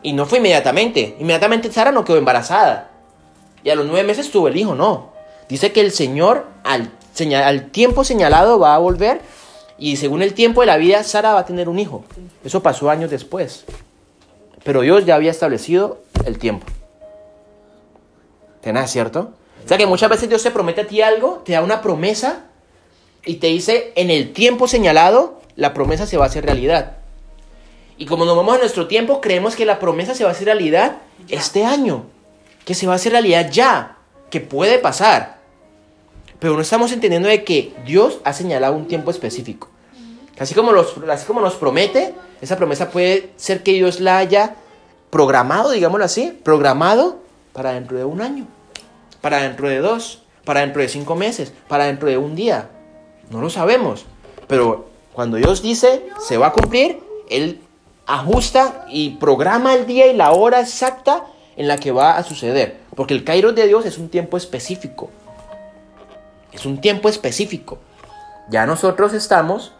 [0.02, 1.16] Y no fue inmediatamente.
[1.18, 2.90] Inmediatamente Sara no quedó embarazada.
[3.62, 5.10] Y a los nueve meses tuvo el hijo, no.
[5.48, 9.20] Dice que el Señor al, tiempo señalado va a volver
[9.76, 12.04] y según el tiempo de la vida Sara va a tener un hijo.
[12.44, 13.64] Eso pasó años después.
[14.64, 16.66] Pero Dios ya había establecido el tiempo.
[18.60, 19.32] ¿Tenás cierto?
[19.64, 22.44] O sea que muchas veces Dios te promete a ti algo, te da una promesa
[23.24, 26.99] y te dice en el tiempo señalado la promesa se va a hacer realidad.
[28.00, 30.46] Y como nos vamos a nuestro tiempo, creemos que la promesa se va a hacer
[30.46, 30.96] realidad
[31.28, 32.06] este año,
[32.64, 33.98] que se va a hacer realidad ya,
[34.30, 35.38] que puede pasar.
[36.38, 39.68] Pero no estamos entendiendo de que Dios ha señalado un tiempo específico.
[40.38, 44.54] Así como, los, así como nos promete, esa promesa puede ser que Dios la haya
[45.10, 47.20] programado, digámoslo así, programado
[47.52, 48.46] para dentro de un año
[49.20, 52.70] para dentro de dos, para dentro de cinco meses, para dentro de un día.
[53.30, 54.06] No lo sabemos.
[54.46, 57.60] Pero cuando Dios dice se va a cumplir, Él
[58.14, 62.78] ajusta y programa el día y la hora exacta en la que va a suceder.
[62.96, 65.10] Porque el Cairo de Dios es un tiempo específico.
[66.52, 67.78] Es un tiempo específico.
[68.48, 69.72] Ya nosotros estamos,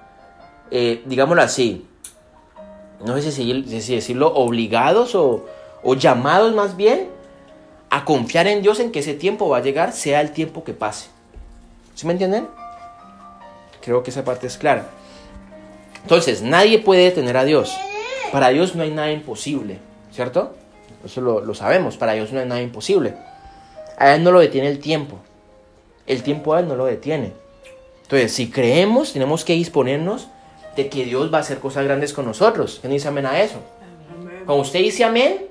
[0.70, 1.86] eh, digámoslo así,
[3.04, 5.46] no sé si, decirlo, obligados o,
[5.82, 7.08] o llamados más bien
[7.88, 10.74] a confiar en Dios en que ese tiempo va a llegar, sea el tiempo que
[10.74, 11.08] pase.
[11.96, 12.46] ¿Sí me entienden?
[13.80, 14.88] Creo que esa parte es clara.
[16.02, 17.76] Entonces, nadie puede detener a Dios.
[18.32, 19.78] Para Dios no hay nada imposible,
[20.12, 20.54] ¿cierto?
[21.04, 23.14] Eso lo, sabemos, para Dios no hay nada imposible.
[23.98, 25.18] A Él no lo detiene el tiempo.
[26.06, 27.32] El tiempo a Él no lo detiene.
[28.02, 30.28] Entonces, si creemos, tenemos que disponernos
[30.76, 32.78] de que Dios va a hacer cosas grandes con nosotros.
[32.80, 33.56] ¿Quién dice amén a eso?
[34.44, 35.46] Cuando usted dice amén,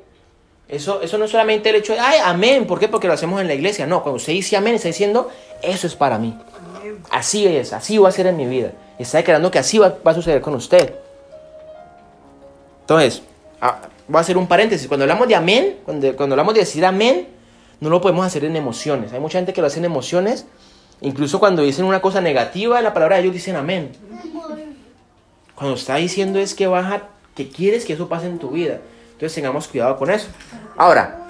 [0.68, 2.88] eso, eso no es solamente el hecho de, ay, amén, ¿por qué?
[2.88, 3.88] Porque lo hacemos en la iglesia.
[3.88, 5.30] No, cuando usted dice amén, está diciendo,
[5.62, 6.38] eso es para mí.
[7.10, 8.72] Así es, así va a ser en mi vida.
[8.98, 10.94] Está declarando que así va, a suceder con usted.
[12.90, 13.22] Entonces,
[13.62, 14.88] ah, voy a hacer un paréntesis.
[14.88, 17.28] Cuando hablamos de amén, cuando, hablamos de decir amén,
[17.80, 19.14] no lo podemos hacer en emociones.
[19.14, 20.48] Hay mucha gente que lo hace en emociones.
[21.02, 23.92] Incluso cuando dicen una cosa negativa en la palabra, ellos dicen amén.
[25.54, 28.80] Cuando está diciendo es que baja, que quieres que eso pase en tu vida.
[29.12, 30.26] Entonces tengamos cuidado con eso.
[30.76, 31.28] Ahora,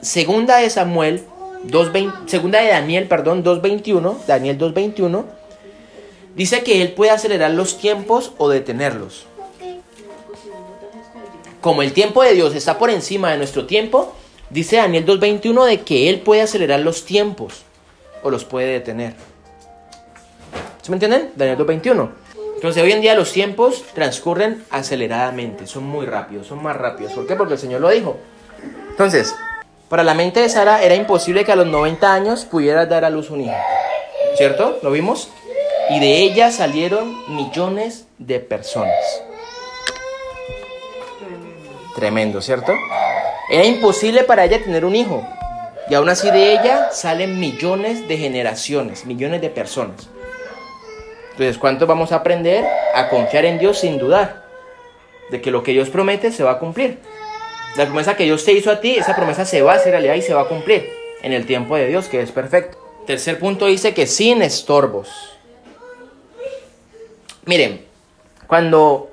[0.00, 1.24] segunda de Samuel,
[1.66, 5.24] 2.20, segunda de Daniel, perdón, 2.21, Daniel 2.21,
[6.34, 9.26] dice que él puede acelerar los tiempos o detenerlos.
[11.60, 14.14] Como el tiempo de Dios está por encima de nuestro tiempo,
[14.50, 17.64] dice Daniel 2.21 de que él puede acelerar los tiempos
[18.22, 19.14] o los puede detener.
[20.82, 21.32] ¿Se me entienden?
[21.34, 22.10] Daniel 2.21.
[22.54, 27.12] Entonces hoy en día los tiempos transcurren aceleradamente, son muy rápidos, son más rápidos.
[27.12, 27.36] ¿Por qué?
[27.36, 28.16] Porque el Señor lo dijo.
[28.90, 29.34] Entonces,
[29.88, 33.10] para la mente de Sara era imposible que a los 90 años pudiera dar a
[33.10, 33.54] luz un hijo.
[34.36, 34.78] ¿Cierto?
[34.82, 35.28] ¿Lo vimos?
[35.90, 38.94] Y de ella salieron millones de personas.
[41.96, 42.74] Tremendo, ¿cierto?
[43.50, 45.26] Era imposible para ella tener un hijo.
[45.88, 50.08] Y aún así de ella salen millones de generaciones, millones de personas.
[51.30, 54.44] Entonces, ¿cuánto vamos a aprender a confiar en Dios sin dudar?
[55.30, 56.98] De que lo que Dios promete se va a cumplir.
[57.76, 60.14] La promesa que Dios te hizo a ti, esa promesa se va a hacer realidad
[60.14, 60.90] y se va a cumplir
[61.22, 62.78] en el tiempo de Dios, que es perfecto.
[63.06, 65.08] Tercer punto dice que sin estorbos.
[67.44, 67.84] Miren,
[68.46, 69.10] cuando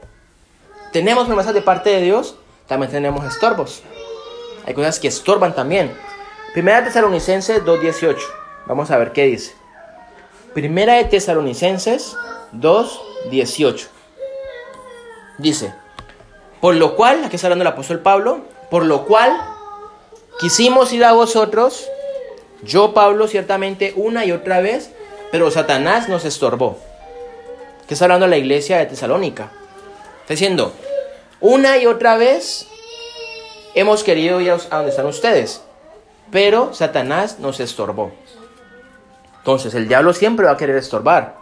[0.92, 3.84] tenemos promesas de parte de Dios, también tenemos estorbos.
[4.66, 5.92] Hay cosas que estorban también.
[6.54, 8.18] Primera de Tesalonicenses 2.18.
[8.66, 9.54] Vamos a ver qué dice.
[10.54, 12.16] Primera de Tesalonicenses
[12.54, 13.88] 2.18.
[15.38, 15.74] Dice,
[16.62, 19.36] por lo cual, aquí está hablando el apóstol Pablo, por lo cual
[20.40, 21.88] quisimos ir a vosotros,
[22.62, 24.92] yo Pablo ciertamente una y otra vez,
[25.32, 26.78] pero Satanás nos estorbó.
[27.88, 29.52] ¿Qué está hablando la iglesia de Tesalónica?
[30.22, 30.72] Está diciendo,
[31.44, 32.68] una y otra vez
[33.76, 35.62] hemos querido ir a donde están ustedes,
[36.32, 38.14] pero Satanás nos estorbó.
[39.40, 41.36] Entonces, el diablo siempre va a querer estorbar.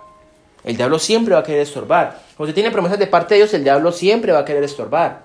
[0.63, 2.17] El diablo siempre va a querer estorbar.
[2.35, 5.21] Cuando usted tiene promesas de parte de Dios, el diablo siempre va a querer estorbar.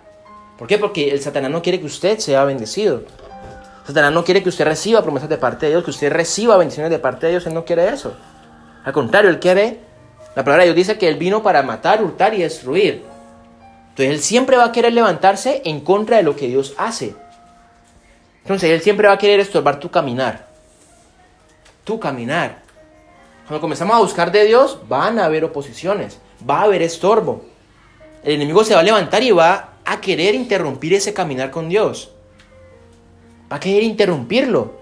[0.58, 0.76] ¿Por qué?
[0.76, 3.04] Porque el Satanás no quiere que usted sea bendecido.
[3.86, 6.90] Satanás no quiere que usted reciba promesas de parte de Dios, que usted reciba bendiciones
[6.90, 7.46] de parte de Dios.
[7.46, 8.14] Él no quiere eso.
[8.84, 9.80] Al contrario, él quiere.
[10.34, 13.15] La palabra de Dios dice que él vino para matar, hurtar y destruir.
[13.96, 17.16] Entonces él siempre va a querer levantarse en contra de lo que Dios hace.
[18.42, 20.48] Entonces él siempre va a querer estorbar tu caminar.
[21.82, 22.60] Tu caminar.
[23.46, 27.46] Cuando comenzamos a buscar de Dios, van a haber oposiciones, va a haber estorbo.
[28.22, 32.10] El enemigo se va a levantar y va a querer interrumpir ese caminar con Dios.
[33.50, 34.74] Va a querer interrumpirlo.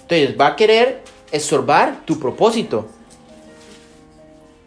[0.00, 2.88] Entonces va a querer estorbar tu propósito.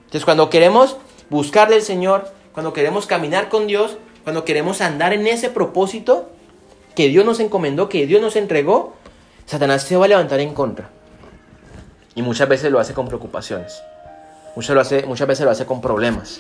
[0.06, 0.96] Entonces cuando queremos
[1.30, 6.30] buscar del Señor, cuando queremos caminar con Dios, cuando queremos andar en ese propósito
[6.96, 8.94] que Dios nos encomendó, que Dios nos entregó,
[9.46, 10.90] Satanás se va a levantar en contra.
[12.16, 13.82] Y muchas veces lo hace con preocupaciones.
[14.56, 16.40] Muchas, lo hace, muchas veces lo hace con problemas.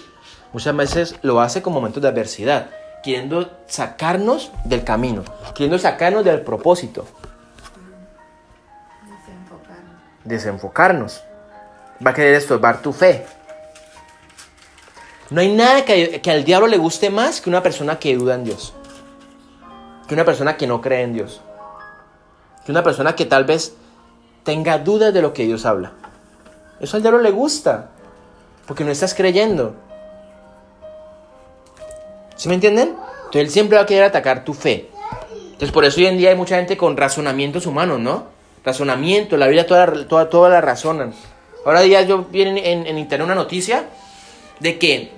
[0.54, 2.68] Muchas veces lo hace con momentos de adversidad,
[3.04, 5.24] queriendo sacarnos del camino,
[5.56, 7.08] queriendo sacarnos del propósito.
[9.04, 10.24] Desenfocarnos.
[10.24, 11.24] Desenfocarnos.
[12.06, 13.26] Va a querer estorbar tu fe.
[15.30, 18.44] No hay nada que, al diablo le guste más que una persona que duda en
[18.44, 18.74] Dios.
[20.08, 21.42] Que una persona que no cree en Dios.
[22.66, 23.76] Que una persona que tal vez
[24.44, 25.94] tenga dudas de lo que Dios habla.
[26.80, 27.90] Eso al diablo le gusta.
[28.68, 29.76] Porque no estás creyendo.
[32.36, 32.90] ¿Sí me entienden?
[32.90, 34.90] Entonces él siempre va a querer atacar tu fe.
[35.32, 38.26] Entonces por eso hoy en día hay mucha gente con razonamientos humanos, ¿no?
[38.66, 41.14] Razonamiento, la Biblia toda, toda, toda la razonan.
[41.66, 43.86] Ahora día yo vi en, en internet una noticia
[44.64, 45.12] de que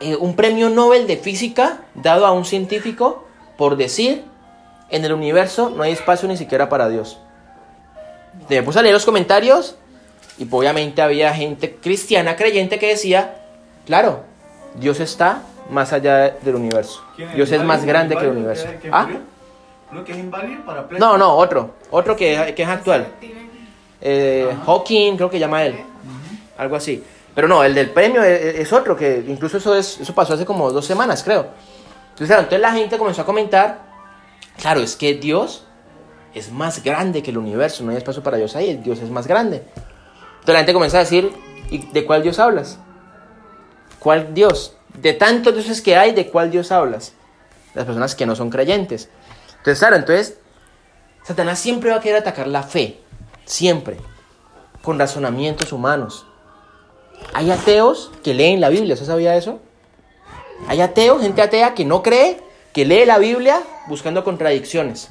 [0.00, 3.24] eh, un premio Nobel de física dado a un científico
[3.56, 4.24] por decir,
[4.90, 7.18] en el universo no hay espacio ni siquiera para Dios.
[8.48, 9.76] Me puse a leer los comentarios
[10.38, 13.42] y obviamente había gente cristiana creyente que decía,
[13.86, 14.24] claro,
[14.74, 17.02] Dios está más allá del universo.
[17.34, 18.66] Dios es más grande que el universo.
[18.90, 19.08] ¿Ah?
[19.90, 21.74] ¿Uno que es inválido para No, no, otro.
[21.90, 23.06] Otro que, que es actual.
[24.00, 25.76] Eh, Hawking, creo que llama él.
[26.58, 27.02] Algo así.
[27.34, 30.70] Pero no, el del premio es, otro, que incluso eso, es, eso pasó hace como
[30.70, 31.48] dos semanas, creo.
[32.10, 33.82] Entonces, entonces la gente comenzó a comentar,
[34.56, 35.66] claro, es que Dios
[36.32, 39.26] es más grande que el universo, no hay espacio para Dios ahí, Dios es más
[39.26, 39.56] grande.
[39.56, 41.32] Entonces la gente comenzó a decir,
[41.70, 42.78] ¿y de cuál Dios hablas?
[43.98, 44.76] ¿Cuál Dios?
[44.92, 47.14] De tantos dioses que hay, ¿de cuál Dios hablas?
[47.74, 49.08] Las personas que no son creyentes.
[49.58, 50.38] Entonces, claro, entonces,
[51.24, 53.00] Satanás siempre va a querer atacar la fe,
[53.44, 53.96] siempre,
[54.82, 56.26] con razonamientos humanos.
[57.32, 59.60] Hay ateos que leen la Biblia, ¿usted sabía eso?
[60.68, 62.38] Hay ateos, gente atea que no cree,
[62.72, 65.10] que lee la Biblia buscando contradicciones.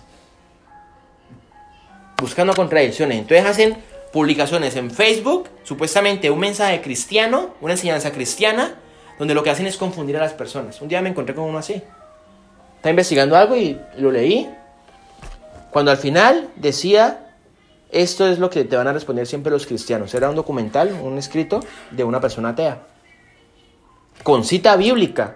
[2.18, 3.20] Buscando contradicciones.
[3.20, 3.78] Entonces hacen
[4.12, 8.76] publicaciones en Facebook, supuestamente un mensaje cristiano, una enseñanza cristiana,
[9.20, 10.82] donde lo que hacen es confundir a las personas.
[10.82, 11.82] Un día me encontré con uno así.
[12.76, 14.50] Estaba investigando algo y lo leí.
[15.72, 17.33] Cuando al final decía
[17.94, 20.14] esto es lo que te van a responder siempre los cristianos.
[20.14, 22.84] Era un documental, un escrito de una persona atea.
[24.24, 25.36] Con cita bíblica,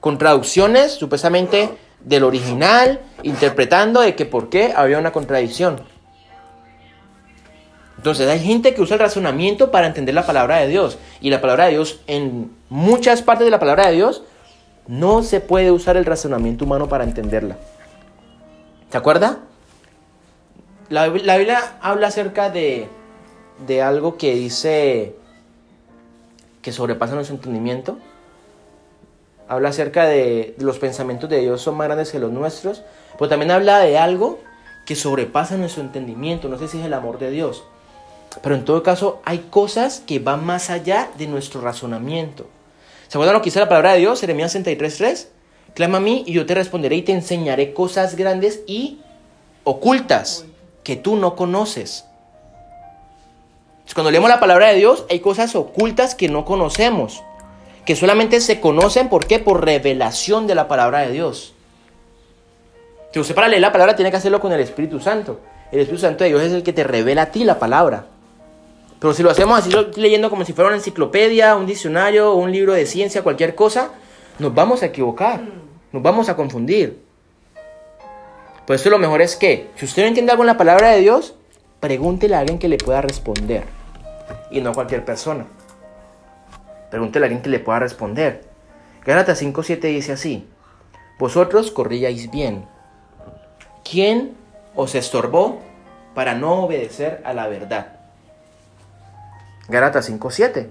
[0.00, 5.80] con traducciones supuestamente del original, interpretando de que por qué había una contradicción.
[7.96, 10.98] Entonces hay gente que usa el razonamiento para entender la palabra de Dios.
[11.20, 14.22] Y la palabra de Dios, en muchas partes de la palabra de Dios,
[14.86, 17.56] no se puede usar el razonamiento humano para entenderla.
[18.90, 19.40] ¿Se acuerda?
[20.88, 22.88] La, Biblia habla acerca de,
[23.66, 25.16] de algo que dice
[26.62, 27.98] que sobrepasa nuestro entendimiento.
[29.48, 32.82] Habla acerca de los pensamientos de Dios son más grandes que los nuestros,
[33.18, 34.40] pero también habla de algo
[34.84, 36.48] que sobrepasa nuestro entendimiento.
[36.48, 37.64] No sé si es el amor de Dios,
[38.42, 42.46] pero en todo caso hay cosas que van más allá de nuestro razonamiento.
[43.08, 44.20] ¿Se acuerdan lo que dice la palabra de Dios?
[44.20, 45.26] Jeremías 63.3.
[45.74, 49.00] Clama a mí y yo te responderé y te enseñaré cosas grandes y
[49.64, 50.44] ocultas
[50.86, 52.04] que tú no conoces.
[53.92, 57.24] Cuando leemos la palabra de Dios hay cosas ocultas que no conocemos,
[57.84, 59.40] que solamente se conocen, ¿por qué?
[59.40, 61.54] Por revelación de la palabra de Dios.
[63.12, 65.40] Si usted para leer la palabra tiene que hacerlo con el Espíritu Santo.
[65.72, 68.06] El Espíritu Santo de Dios es el que te revela a ti la palabra.
[69.00, 72.74] Pero si lo hacemos así leyendo como si fuera una enciclopedia, un diccionario, un libro
[72.74, 73.90] de ciencia, cualquier cosa,
[74.38, 75.40] nos vamos a equivocar,
[75.90, 77.05] nos vamos a confundir.
[78.66, 81.00] Por eso lo mejor es que, si usted no entiende algo en la palabra de
[81.00, 81.34] Dios,
[81.78, 83.64] pregúntele a alguien que le pueda responder.
[84.50, 85.46] Y no a cualquier persona.
[86.90, 88.44] Pregúntele a alguien que le pueda responder.
[89.04, 90.48] Gálatas 5.7 dice así.
[91.18, 92.66] Vosotros corríais bien.
[93.88, 94.36] ¿Quién
[94.74, 95.60] os estorbó
[96.14, 97.98] para no obedecer a la verdad?
[99.68, 100.68] Gálatas 5.7.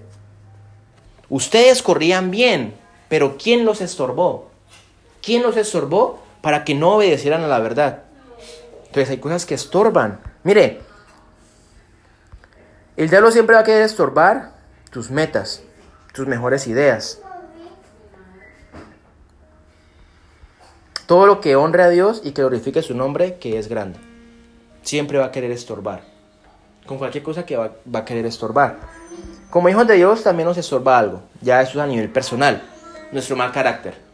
[1.29, 2.75] Ustedes corrían bien,
[3.07, 4.49] pero ¿quién los estorbó?
[5.21, 8.03] ¿Quién los estorbó para que no obedecieran a la verdad?
[8.85, 10.19] Entonces hay cosas que estorban.
[10.43, 10.79] Mire,
[12.95, 14.51] el diablo siempre va a querer estorbar
[14.91, 15.63] tus metas,
[16.13, 17.19] tus mejores ideas.
[21.07, 23.97] Todo lo que honre a Dios y que glorifique su nombre, que es grande.
[24.83, 26.03] Siempre va a querer estorbar.
[26.85, 28.77] Con cualquier cosa que va, a querer estorbar.
[29.49, 31.23] Como hijos de Dios también nos estorba algo.
[31.41, 32.61] Ya eso es a nivel personal.
[33.11, 34.04] Nuestro mal carácter.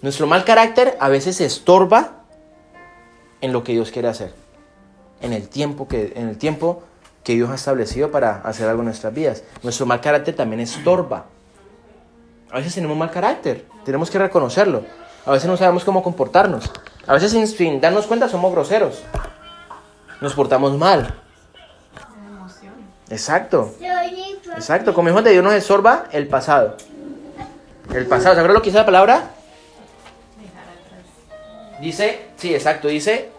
[0.00, 2.22] Nuestro mal carácter a veces se estorba
[3.40, 4.32] en lo que Dios quiere hacer.
[5.20, 6.84] En el tiempo que, en el tiempo
[7.24, 9.42] que Dios ha establecido para hacer algo en nuestras vidas.
[9.62, 11.26] Nuestro mal carácter también estorba.
[12.50, 13.66] A veces tenemos mal carácter.
[13.84, 14.84] Tenemos que reconocerlo.
[15.26, 16.70] A veces no sabemos cómo comportarnos.
[17.06, 19.02] A veces sin, darnos cuenta somos groseros.
[20.20, 21.14] Nos portamos mal.
[23.10, 23.74] Exacto.
[24.54, 24.94] Exacto.
[24.94, 26.76] Como hijo de Dios nos estorba el pasado.
[27.92, 28.36] El pasado.
[28.36, 29.34] ¿Se lo que dice la palabra?
[31.80, 32.88] Dice, sí, exacto.
[32.88, 33.30] Dice,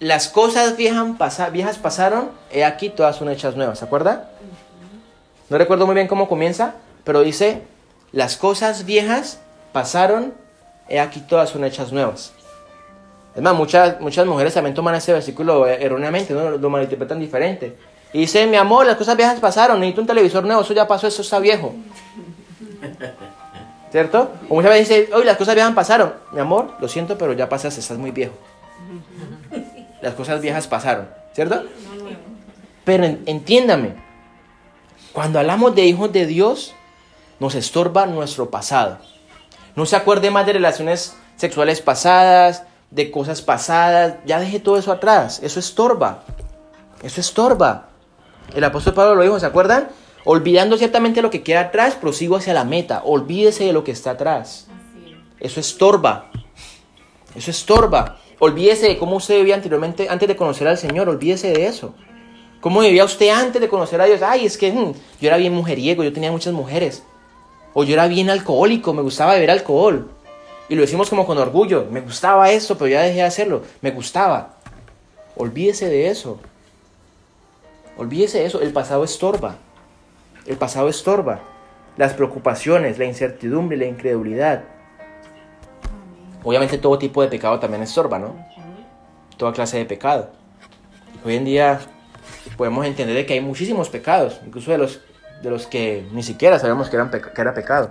[0.00, 3.78] las cosas viejas, viejas pasaron, he aquí todas son hechas nuevas.
[3.78, 4.30] ¿Se acuerda?
[5.48, 7.62] No recuerdo muy bien cómo comienza, pero dice,
[8.10, 9.38] las cosas viejas
[9.72, 10.34] pasaron,
[10.88, 12.32] he aquí todas son hechas nuevas.
[13.34, 16.50] Es más, muchas, muchas mujeres también toman ese versículo erróneamente, ¿no?
[16.50, 17.76] lo malinterpretan diferente.
[18.12, 21.06] Y dice, mi amor, las cosas viejas pasaron, necesito un televisor nuevo, eso ya pasó,
[21.06, 21.74] eso está viejo.
[23.92, 24.32] ¿Cierto?
[24.48, 26.14] O muchas veces dice, hoy las cosas viejas pasaron.
[26.32, 28.32] Mi amor, lo siento, pero ya pasaste, estás muy viejo.
[30.00, 31.62] Las cosas viejas pasaron, ¿cierto?
[32.84, 33.94] Pero entiéndame,
[35.12, 36.74] cuando hablamos de hijos de Dios,
[37.38, 38.96] nos estorba nuestro pasado.
[39.76, 44.14] No se acuerde más de relaciones sexuales pasadas, de cosas pasadas.
[44.24, 45.40] Ya deje todo eso atrás.
[45.42, 46.22] Eso estorba.
[47.02, 47.88] Eso estorba.
[48.54, 49.88] El apóstol Pablo lo dijo, ¿se acuerdan?
[50.24, 53.02] Olvidando ciertamente lo que queda atrás, prosigo hacia la meta.
[53.04, 54.68] Olvídese de lo que está atrás.
[55.40, 56.30] Eso estorba.
[57.34, 58.18] Eso estorba.
[58.38, 61.08] Olvídese de cómo usted vivía anteriormente, antes de conocer al Señor.
[61.08, 61.94] Olvídese de eso.
[62.60, 64.22] ¿Cómo vivía usted antes de conocer a Dios?
[64.22, 67.02] Ay, es que mm, yo era bien mujeriego, yo tenía muchas mujeres.
[67.74, 70.08] O yo era bien alcohólico, me gustaba beber alcohol.
[70.68, 71.86] Y lo decimos como con orgullo.
[71.90, 73.62] Me gustaba eso, pero ya dejé de hacerlo.
[73.80, 74.54] Me gustaba.
[75.36, 76.38] Olvídese de eso.
[77.96, 78.60] Olvídese de eso.
[78.60, 79.56] El pasado estorba.
[80.46, 81.40] El pasado estorba.
[81.96, 84.64] Las preocupaciones, la incertidumbre, la incredulidad.
[86.42, 88.34] Obviamente todo tipo de pecado también estorba, ¿no?
[89.36, 90.30] Toda clase de pecado.
[91.24, 91.80] Hoy en día
[92.56, 95.00] podemos entender que hay muchísimos pecados, incluso de los
[95.42, 97.90] de los que ni siquiera sabemos que, eran que era pecado.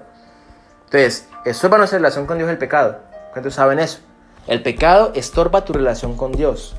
[0.86, 3.00] Entonces, estorba nuestra relación con Dios el pecado.
[3.32, 4.00] ¿Cuántos saben eso?
[4.48, 6.76] El pecado estorba tu relación con Dios.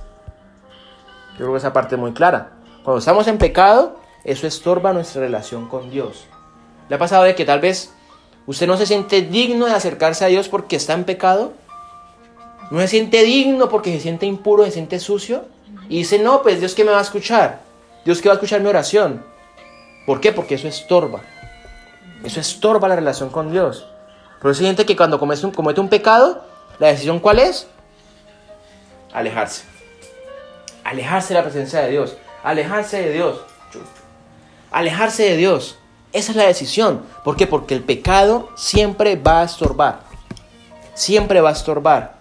[1.32, 2.52] Yo creo que esa parte es muy clara.
[2.82, 6.26] Cuando estamos en pecado, eso estorba nuestra relación con Dios.
[6.88, 7.92] ¿Le ha pasado de que tal vez
[8.46, 11.52] usted no se siente digno de acercarse a Dios porque está en pecado?
[12.70, 15.44] ¿No se siente digno porque se siente impuro, se siente sucio?
[15.88, 17.61] Y dice, no, pues Dios que me va a escuchar.
[18.04, 19.24] Dios que va a escuchar mi oración.
[20.06, 20.32] ¿Por qué?
[20.32, 21.20] Porque eso estorba.
[22.24, 23.87] Eso estorba la relación con Dios.
[24.38, 26.44] Eso hay gente que cuando comete un, comete un pecado,
[26.78, 27.66] la decisión cuál es?
[29.12, 29.64] Alejarse.
[30.85, 32.16] Alejarse de la presencia de Dios.
[32.42, 33.40] Alejarse de Dios.
[34.72, 35.78] Alejarse de Dios.
[36.12, 37.02] Esa es la decisión.
[37.24, 37.46] ¿Por qué?
[37.46, 40.00] Porque el pecado siempre va a estorbar.
[40.94, 42.16] Siempre va a estorbar.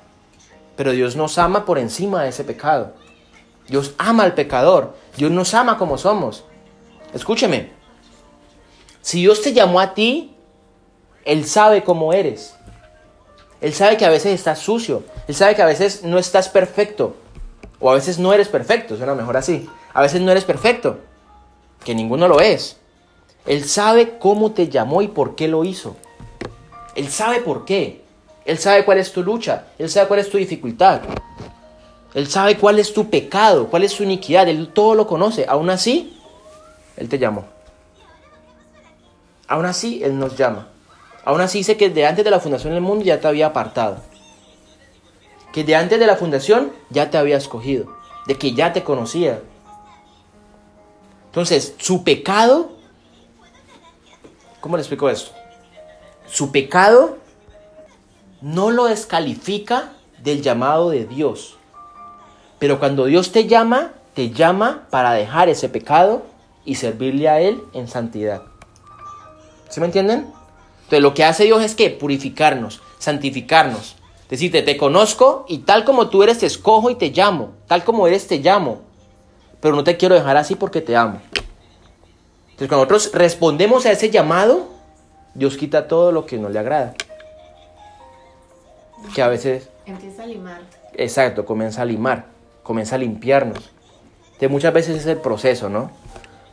[0.75, 2.93] Pero Dios nos ama por encima de ese pecado.
[3.67, 4.95] Dios ama al pecador.
[5.17, 6.45] Dios nos ama como somos.
[7.13, 7.71] Escúcheme,
[9.01, 10.35] si Dios te llamó a ti,
[11.25, 12.55] Él sabe cómo eres.
[13.59, 15.03] Él sabe que a veces estás sucio.
[15.27, 17.15] Él sabe que a veces no estás perfecto.
[17.79, 19.69] O a veces no eres perfecto, suena mejor así.
[19.93, 20.99] A veces no eres perfecto.
[21.83, 22.77] Que ninguno lo es.
[23.45, 25.95] Él sabe cómo te llamó y por qué lo hizo.
[26.95, 28.01] Él sabe por qué.
[28.45, 29.67] Él sabe cuál es tu lucha.
[29.79, 31.01] Él sabe cuál es tu dificultad.
[32.13, 34.47] Él sabe cuál es tu pecado, cuál es tu iniquidad.
[34.47, 35.45] Él todo lo conoce.
[35.47, 36.17] Aún así,
[36.97, 37.45] él te llamó.
[39.47, 40.67] aún así Él nos llama.
[41.25, 43.97] Aún así dice que de antes de la fundación del mundo ya te había apartado.
[45.51, 47.85] Que de antes de la fundación ya te había escogido.
[48.27, 49.41] De que ya te conocía.
[51.31, 52.73] Entonces, su pecado,
[54.59, 55.31] ¿cómo le explico esto?
[56.27, 57.19] Su pecado
[58.41, 61.55] no lo descalifica del llamado de Dios.
[62.59, 66.23] Pero cuando Dios te llama, te llama para dejar ese pecado
[66.65, 68.41] y servirle a Él en santidad.
[69.69, 70.33] ¿Sí me entienden?
[70.79, 73.95] Entonces lo que hace Dios es que purificarnos, santificarnos.
[74.29, 77.53] Decirte, te conozco y tal como tú eres te escojo y te llamo.
[77.67, 78.81] Tal como eres te llamo.
[79.61, 81.21] Pero no te quiero dejar así porque te amo.
[82.43, 84.67] Entonces cuando nosotros respondemos a ese llamado,
[85.33, 86.93] Dios quita todo lo que no le agrada.
[89.15, 89.69] Que a veces...
[89.85, 90.61] Empieza a limar.
[90.93, 92.25] Exacto, comienza a limar,
[92.63, 93.71] comienza a limpiarnos.
[94.25, 95.91] Entonces muchas veces es el proceso, ¿no?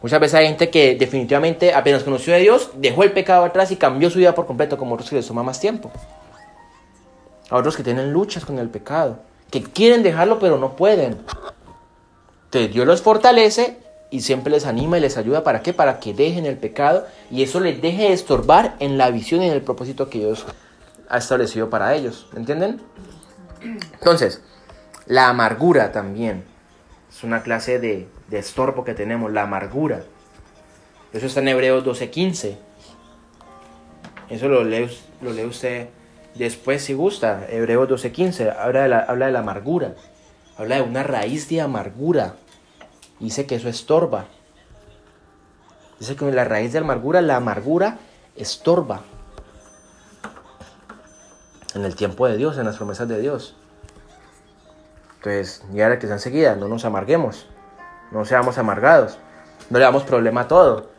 [0.01, 3.77] Muchas veces hay gente que definitivamente apenas conoció a Dios, dejó el pecado atrás y
[3.77, 5.91] cambió su vida por completo, como otros que les toma más tiempo.
[7.51, 9.19] A otros que tienen luchas con el pecado,
[9.51, 11.19] que quieren dejarlo pero no pueden.
[12.49, 13.77] Entonces Dios los fortalece
[14.11, 15.45] y siempre les anima y les ayuda.
[15.45, 15.75] ¿Para qué?
[15.75, 19.49] Para que dejen el pecado y eso les deje de estorbar en la visión y
[19.49, 20.47] en el propósito que Dios
[21.11, 22.27] ha establecido para ellos.
[22.35, 22.81] ¿Entienden?
[23.93, 24.43] Entonces,
[25.07, 26.45] la amargura también
[27.11, 30.05] es una clase de, de estorbo que tenemos, la amargura.
[31.13, 32.57] Eso está en Hebreos 12:15.
[34.31, 34.89] Eso lo lee,
[35.21, 35.89] lo lee usted
[36.35, 37.47] después si gusta.
[37.51, 39.95] Hebreos 12:15 habla, de la, habla de la amargura.
[40.59, 42.35] Habla de una raíz de amargura.
[43.21, 44.27] Dice que eso estorba.
[46.01, 47.99] Dice que la raíz de amargura, la amargura
[48.37, 49.03] estorba.
[51.75, 53.55] En el tiempo de Dios, en las promesas de Dios.
[55.17, 57.47] Entonces, ya la que está enseguida, no nos amarguemos.
[58.11, 59.19] No seamos amargados.
[59.71, 60.91] No le damos problema a todo.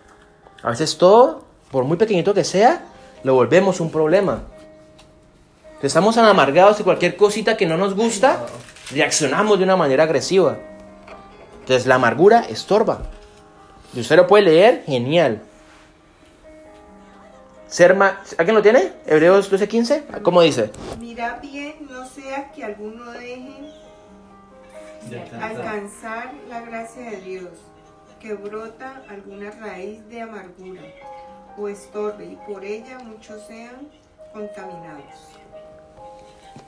[0.63, 2.83] A veces todo, por muy pequeñito que sea,
[3.23, 4.43] lo volvemos un problema.
[5.81, 8.45] Estamos amargados y cualquier cosita que no nos gusta,
[8.91, 10.57] reaccionamos de una manera agresiva.
[11.59, 12.99] Entonces la amargura estorba.
[13.93, 15.41] Y usted lo puede leer, genial.
[17.67, 17.95] Ser
[18.37, 18.93] ¿Alguien lo tiene?
[19.05, 20.21] Hebreos 12:15.
[20.23, 20.71] ¿Cómo dice?
[20.99, 23.53] Mira bien, no sea que alguno deje
[25.41, 27.49] alcanzar la gracia de Dios,
[28.19, 30.81] que brota alguna raíz de amargura
[31.57, 33.87] o estorbe y por ella muchos sean
[34.33, 35.38] contaminados.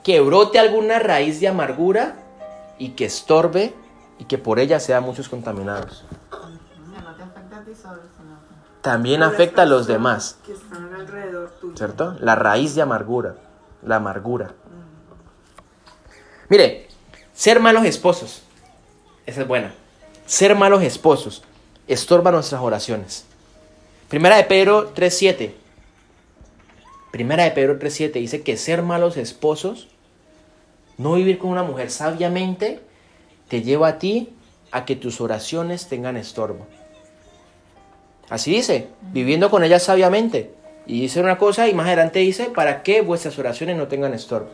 [0.02, 2.16] Que brote alguna raíz de amargura
[2.78, 3.74] y que estorbe
[4.18, 6.04] y que por ella sean muchos contaminados.
[8.80, 10.38] También afecta a los demás.
[10.44, 11.76] Que están alrededor tuyo.
[11.76, 12.16] ¿Cierto?
[12.18, 13.36] La raíz de amargura.
[13.82, 14.52] La amargura.
[16.48, 16.88] Mire,
[17.32, 18.42] ser malos esposos.
[19.24, 19.72] Esa es buena.
[20.26, 21.44] Ser malos esposos
[21.86, 23.24] estorba nuestras oraciones.
[24.08, 25.54] Primera de Pedro 3.7.
[27.12, 29.88] Primera de Pedro 3.7 dice que ser malos esposos,
[30.96, 32.80] no vivir con una mujer sabiamente,
[33.48, 34.30] te lleva a ti
[34.70, 36.66] a que tus oraciones tengan estorbo.
[38.30, 40.54] Así dice, viviendo con ella sabiamente.
[40.86, 44.48] Y dice una cosa y más adelante dice, para que vuestras oraciones no tengan estorbo.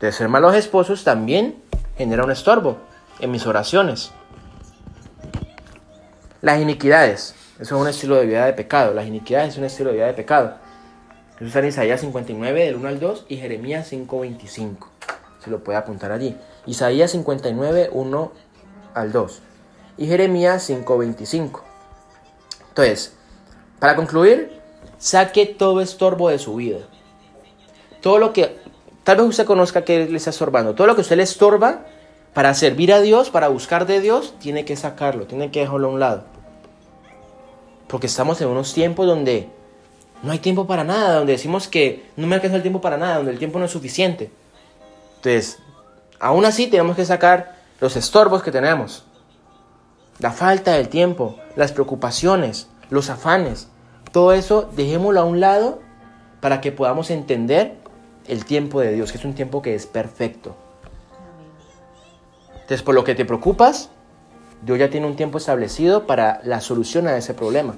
[0.00, 1.56] De ser malos esposos también
[1.98, 2.78] genera un estorbo
[3.20, 4.12] en mis oraciones.
[6.40, 8.94] Las iniquidades, eso es un estilo de vida de pecado.
[8.94, 10.61] Las iniquidades es un estilo de vida de pecado.
[11.42, 14.76] Eso está en Isaías 59 del 1 al 2 y Jeremías 5.25.
[15.42, 16.36] Se lo puede apuntar allí.
[16.66, 18.32] Isaías 59, 1
[18.94, 19.42] al 2
[19.98, 21.62] y Jeremías 5.25.
[22.68, 23.16] Entonces,
[23.80, 24.60] para concluir,
[24.98, 26.78] saque todo estorbo de su vida.
[28.00, 28.62] Todo lo que
[29.02, 30.76] Tal vez usted conozca que le está estorbando.
[30.76, 31.86] Todo lo que usted le estorba
[32.34, 35.90] para servir a Dios, para buscar de Dios, tiene que sacarlo, tiene que dejarlo a
[35.90, 36.22] un lado.
[37.88, 39.48] Porque estamos en unos tiempos donde
[40.22, 43.16] no hay tiempo para nada, donde decimos que no me alcanza el tiempo para nada,
[43.16, 44.30] donde el tiempo no es suficiente.
[45.16, 45.58] Entonces,
[46.20, 49.04] aún así tenemos que sacar los estorbos que tenemos.
[50.20, 53.68] La falta del tiempo, las preocupaciones, los afanes.
[54.12, 55.80] Todo eso dejémoslo a un lado
[56.40, 57.76] para que podamos entender
[58.28, 60.54] el tiempo de Dios, que es un tiempo que es perfecto.
[62.52, 63.90] Entonces, por lo que te preocupas,
[64.62, 67.76] Dios ya tiene un tiempo establecido para la solución a ese problema.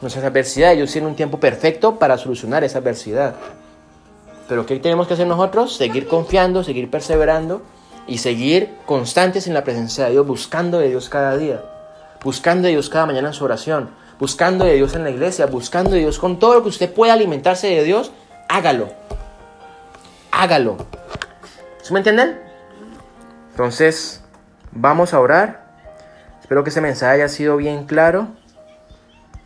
[0.00, 3.34] Nuestras adversidades, Dios tiene un tiempo perfecto para solucionar esa adversidad.
[4.48, 5.76] Pero ¿qué tenemos que hacer nosotros?
[5.76, 7.62] Seguir confiando, seguir perseverando
[8.06, 11.62] y seguir constantes en la presencia de Dios, buscando de Dios cada día,
[12.22, 15.92] buscando de Dios cada mañana en su oración, buscando de Dios en la iglesia, buscando
[15.92, 18.12] de Dios con todo lo que usted pueda alimentarse de Dios
[18.48, 18.88] hágalo.
[20.30, 20.76] Hágalo.
[21.82, 22.40] ¿Sí me entienden?
[23.50, 24.22] Entonces,
[24.72, 25.64] vamos a orar.
[26.40, 28.28] Espero que ese mensaje haya sido bien claro.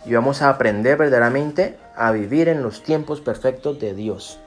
[0.04, 4.38] Y vamos a aprender verdaderamente a vivir en los tiempos perfectos de Dios.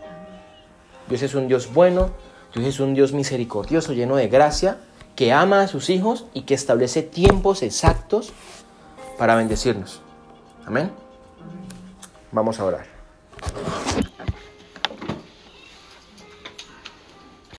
[1.08, 2.12] Dios es un Dios bueno,
[2.54, 4.78] Dios es un Dios misericordioso, lleno de gracia,
[5.16, 8.32] que ama a sus hijos y que establece tiempos exactos
[9.18, 10.02] para bendecirnos.
[10.66, 10.92] Amén.
[12.32, 12.86] Vamos a orar.